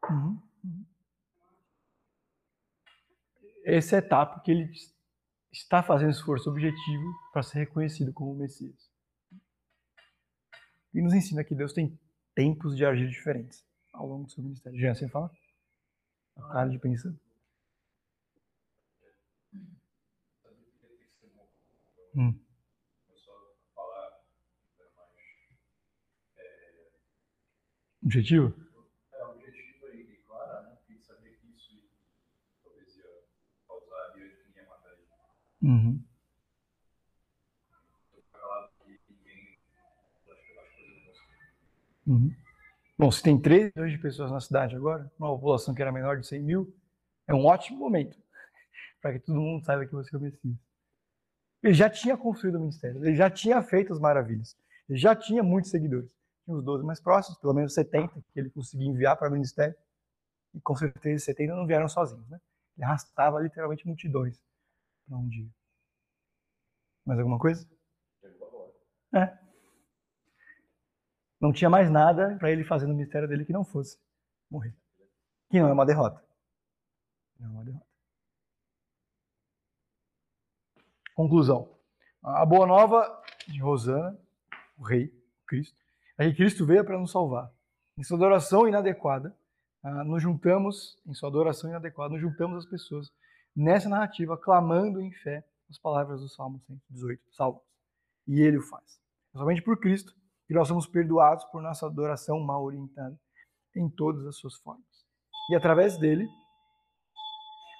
[0.09, 0.41] Uhum.
[3.65, 4.71] Essa etapa que ele
[5.53, 8.91] está fazendo esforço objetivo para ser reconhecido como Messias.
[10.95, 11.99] E nos ensina que Deus tem
[12.35, 14.79] tempos de agir diferentes ao longo do seu ministério.
[14.79, 15.31] Já você fala?
[16.37, 17.13] A cara de pensar.
[22.15, 22.39] Hum.
[28.03, 28.68] Objetivo?
[35.63, 36.03] Uhum.
[42.07, 42.35] Uhum.
[42.97, 46.19] Bom, se tem 3 milhões de pessoas na cidade agora, uma população que era menor
[46.19, 46.75] de 100 mil,
[47.27, 48.17] é um ótimo momento
[49.03, 50.57] para que todo mundo saiba que você é o Messias.
[51.63, 54.57] Ele já tinha construído o ministério, ele já tinha feito as maravilhas,
[54.89, 56.11] ele já tinha muitos seguidores.
[56.45, 59.75] Tinha os 12 mais próximos, pelo menos 70 que ele conseguia enviar para o ministério.
[60.55, 62.41] E com certeza esses 70 não vieram sozinhos, né?
[62.77, 64.41] Ele arrastava literalmente multidões
[65.09, 65.49] para um dia.
[67.05, 67.67] Mais alguma coisa?
[69.15, 69.39] É.
[71.41, 73.99] Não tinha mais nada para ele fazer no ministério dele que não fosse
[74.51, 74.77] morrer.
[75.49, 76.23] Que não é uma derrota.
[77.39, 77.87] Não é uma derrota.
[81.15, 81.75] Conclusão.
[82.23, 84.19] A boa nova de Rosana,
[84.77, 85.11] o rei,
[85.47, 85.77] Cristo,
[86.19, 87.51] é que Cristo veio para nos salvar.
[87.97, 89.35] Em sua adoração inadequada,
[89.83, 93.11] ah, nos juntamos, em sua adoração inadequada, nos juntamos as pessoas
[93.59, 97.63] nessa narrativa, clamando em fé as palavras do Salmo 118, Salmos.
[98.27, 99.01] E ele o faz.
[99.35, 100.15] É somente por Cristo
[100.47, 103.19] que nós somos perdoados por nossa adoração mal orientada
[103.75, 104.87] em todas as suas formas.
[105.51, 106.29] E através dele,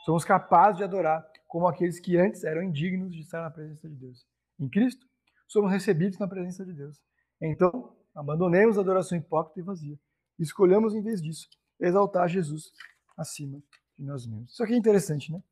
[0.05, 3.95] somos capazes de adorar como aqueles que antes eram indignos de estar na presença de
[3.95, 4.27] Deus.
[4.59, 5.07] Em Cristo,
[5.47, 7.01] somos recebidos na presença de Deus.
[7.41, 9.99] Então, abandonemos a adoração hipócrita e vazia.
[10.39, 11.49] Escolhamos, em vez disso,
[11.79, 12.73] exaltar Jesus
[13.17, 13.63] acima
[13.97, 14.53] de nós mesmos.
[14.53, 15.43] Isso aqui é interessante, né?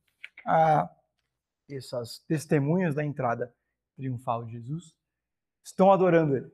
[0.46, 0.88] Ah,
[1.68, 3.52] essas testemunhas da entrada
[3.96, 4.94] triunfal de Jesus
[5.64, 6.52] estão adorando Ele.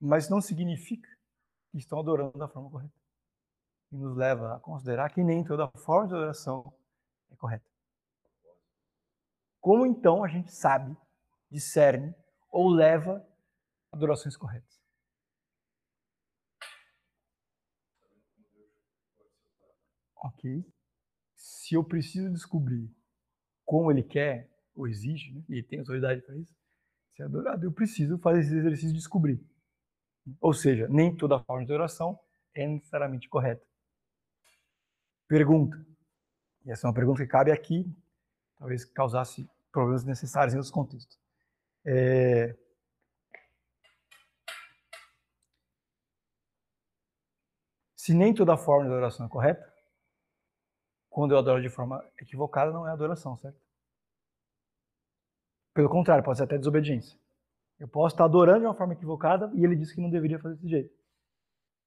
[0.00, 1.08] Mas não significa
[1.70, 2.94] que estão adorando da forma correta.
[3.92, 6.74] E nos leva a considerar que nem toda forma de adoração
[7.30, 7.64] é correta.
[9.60, 10.96] Como então a gente sabe,
[11.50, 12.14] discerne
[12.50, 13.24] ou leva
[13.92, 14.80] adorações corretas?
[20.16, 20.64] Ok.
[21.70, 22.90] Se eu preciso descobrir
[23.64, 26.52] como ele quer ou exige, né, e tem autoridade para isso,
[27.14, 29.40] ser adorado, eu preciso fazer esse exercício de descobrir.
[30.40, 32.18] Ou seja, nem toda forma de adoração
[32.52, 33.64] é necessariamente correta.
[35.28, 35.80] Pergunta.
[36.64, 37.86] E essa é uma pergunta que cabe aqui,
[38.58, 41.20] talvez causasse problemas necessários em outros contextos.
[41.84, 42.56] É...
[47.94, 49.69] Se nem toda forma de adoração é correta,
[51.10, 53.60] quando eu adoro de forma equivocada, não é adoração, certo?
[55.74, 57.18] Pelo contrário, pode ser até desobediência.
[57.78, 60.54] Eu posso estar adorando de uma forma equivocada e ele disse que não deveria fazer
[60.54, 60.94] desse jeito.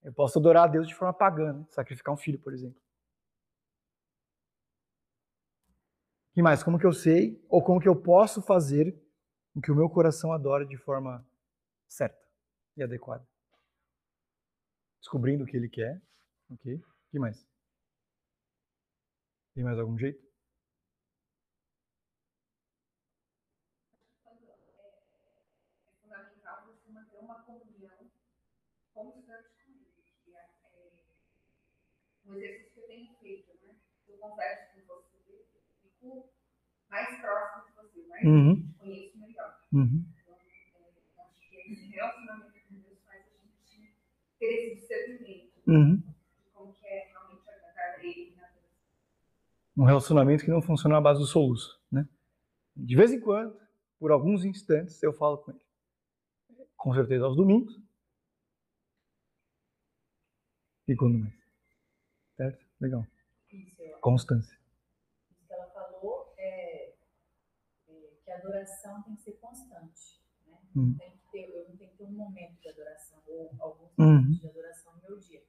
[0.03, 1.65] Eu posso adorar a Deus de forma pagã, né?
[1.69, 2.81] sacrificar um filho, por exemplo.
[6.33, 6.63] que mais?
[6.63, 8.99] Como que eu sei ou como que eu posso fazer
[9.53, 11.25] com que o meu coração adore de forma
[11.87, 12.19] certa
[12.75, 13.25] e adequada?
[14.99, 16.01] Descobrindo o que ele quer,
[16.49, 16.81] ok?
[17.11, 17.52] que mais?
[19.53, 20.33] Tem mais algum jeito?
[32.33, 33.75] um exercício que eu tenho feito, né?
[34.07, 35.45] Eu converso com você,
[35.81, 36.29] fico
[36.89, 38.73] mais próximo de você, mais uhum.
[38.79, 39.61] conheço melhor.
[39.71, 40.05] Uhum.
[40.21, 43.95] Então, é, acho que esse relacionamento com Deus faz a gente
[44.39, 45.97] ter esse discernimento uhum.
[45.97, 48.67] de como que é realmente agradar a Ele na vida.
[49.75, 52.07] Um relacionamento que não funciona na base do soluço, né?
[52.75, 53.59] De vez em quando,
[53.99, 55.61] por alguns instantes, eu falo com ele.
[56.75, 57.81] Com certeza aos domingos.
[60.87, 61.33] E quando mais?
[62.35, 62.65] Certo?
[62.79, 63.05] Legal.
[64.01, 64.59] Constância.
[65.31, 66.89] Isso que ela falou é,
[67.87, 70.21] é, que a adoração tem que ser constante.
[70.45, 70.57] Né?
[70.75, 70.95] Hum.
[70.97, 74.05] Tem que ter, eu não tenho que ter um momento de adoração ou alguns uhum.
[74.05, 75.43] momentos de adoração no meu dia.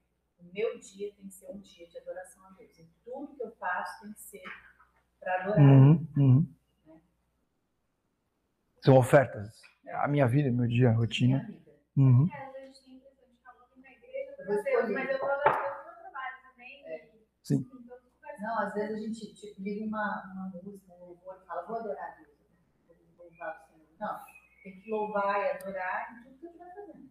[0.55, 2.78] O meu dia tem que ser um dia de adoração a Deus.
[2.78, 4.42] E tudo que eu faço tem que ser
[5.18, 5.59] para adorar.
[5.59, 6.07] Uhum.
[6.16, 6.55] Uhum.
[6.86, 7.00] Né?
[8.80, 9.61] São ofertas.
[9.94, 11.38] A minha vida, meu dia, a rotina.
[11.38, 11.72] Minha vida.
[11.96, 12.28] Uhum.
[12.32, 14.36] É, a gente tem impressão de falar na igreja,
[14.92, 15.26] mas eu tô
[17.42, 17.68] Sim.
[18.40, 21.78] Não, às vezes a gente tipo, liga uma, uma música, um louvor e fala, vou
[21.78, 22.28] adorar a Deus.
[23.16, 23.86] Vou louvar o Senhor.
[23.98, 24.24] Não,
[24.62, 27.11] tem que louvar e adorar em tudo que eu estiver fazendo.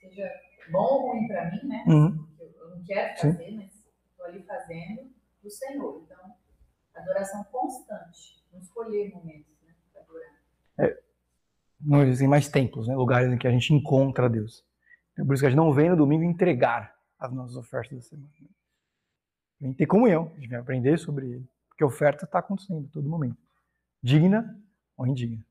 [0.00, 0.28] Seja
[0.72, 1.84] bom ou ruim para mim, né?
[1.86, 2.33] Uhum.
[2.56, 3.56] Eu não quero fazer, Sim.
[3.56, 3.72] mas
[4.10, 5.10] estou ali fazendo
[5.42, 6.02] o Senhor.
[6.04, 6.34] Então,
[6.94, 8.42] adoração constante.
[8.52, 10.40] Não escolher momentos né, para adorar.
[10.78, 11.02] É,
[11.80, 12.94] não existem mais templos, né?
[12.94, 14.64] lugares em que a gente encontra Deus.
[15.18, 18.02] É por isso que a gente não vem no domingo entregar as nossas ofertas da
[18.02, 18.30] semana
[19.64, 21.48] vem ter comunhão, a gente vem aprender sobre ele.
[21.68, 23.38] Porque a oferta está acontecendo a todo momento.
[24.02, 24.60] Digna
[24.96, 25.44] ou indigna.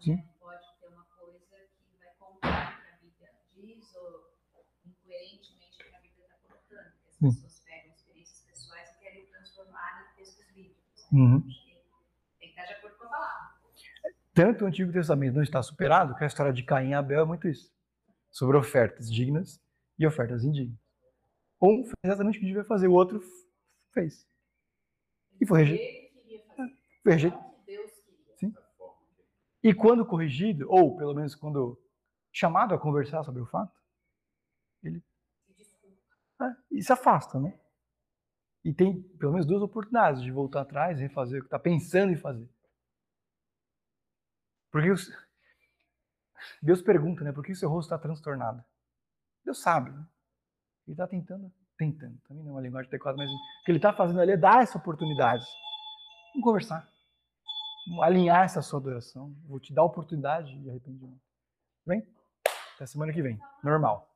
[0.00, 0.16] Sim.
[0.40, 4.32] Pode ter uma coisa que vai contar que a Bíblia diz, ou
[4.86, 10.46] incoerentemente que a Bíblia está colocando, pessoas pegam experiências pessoais e querem transformar em textos
[10.54, 10.80] bíblicos.
[10.96, 10.99] Né?
[11.12, 11.40] Uhum.
[12.38, 13.50] Tem que estar de acordo com a palavra.
[14.32, 17.24] Tanto o Antigo Testamento não está superado, que a história de Caim e Abel é
[17.24, 17.72] muito isso.
[18.30, 19.60] Sobre ofertas dignas
[19.98, 20.78] e ofertas indignas.
[21.60, 23.20] Um fez exatamente o que devia fazer, o outro
[23.92, 24.26] fez.
[25.40, 26.10] E foi rejeitado.
[26.22, 26.76] Queria fazer.
[27.02, 27.50] Foi rejeitado.
[28.38, 28.54] Sim.
[29.62, 31.78] E quando corrigido, ou pelo menos quando
[32.32, 33.78] chamado a conversar sobre o fato,
[34.82, 35.02] ele
[36.40, 37.58] é, e se afasta, né?
[38.64, 42.12] E tem pelo menos duas oportunidades de voltar atrás e refazer o que está pensando
[42.12, 42.48] em fazer.
[44.70, 45.10] Porque os-
[46.62, 47.32] Deus pergunta, né?
[47.32, 48.62] Por que o seu rosto está transtornado?
[49.44, 49.90] Deus sabe.
[49.90, 50.06] Né?
[50.86, 52.18] Ele está tentando, tentando.
[52.28, 54.62] Também não é uma linguagem adequada, mas o que ele está fazendo ali é dar
[54.62, 55.44] essa oportunidade.
[56.34, 56.88] Vamos conversar.
[57.88, 59.34] Vamos alinhar essa sua adoração.
[59.46, 61.20] Vou te dar a oportunidade de arrependimento.
[61.86, 62.06] Vem?
[62.74, 63.38] Até semana que vem.
[63.64, 64.08] Normal.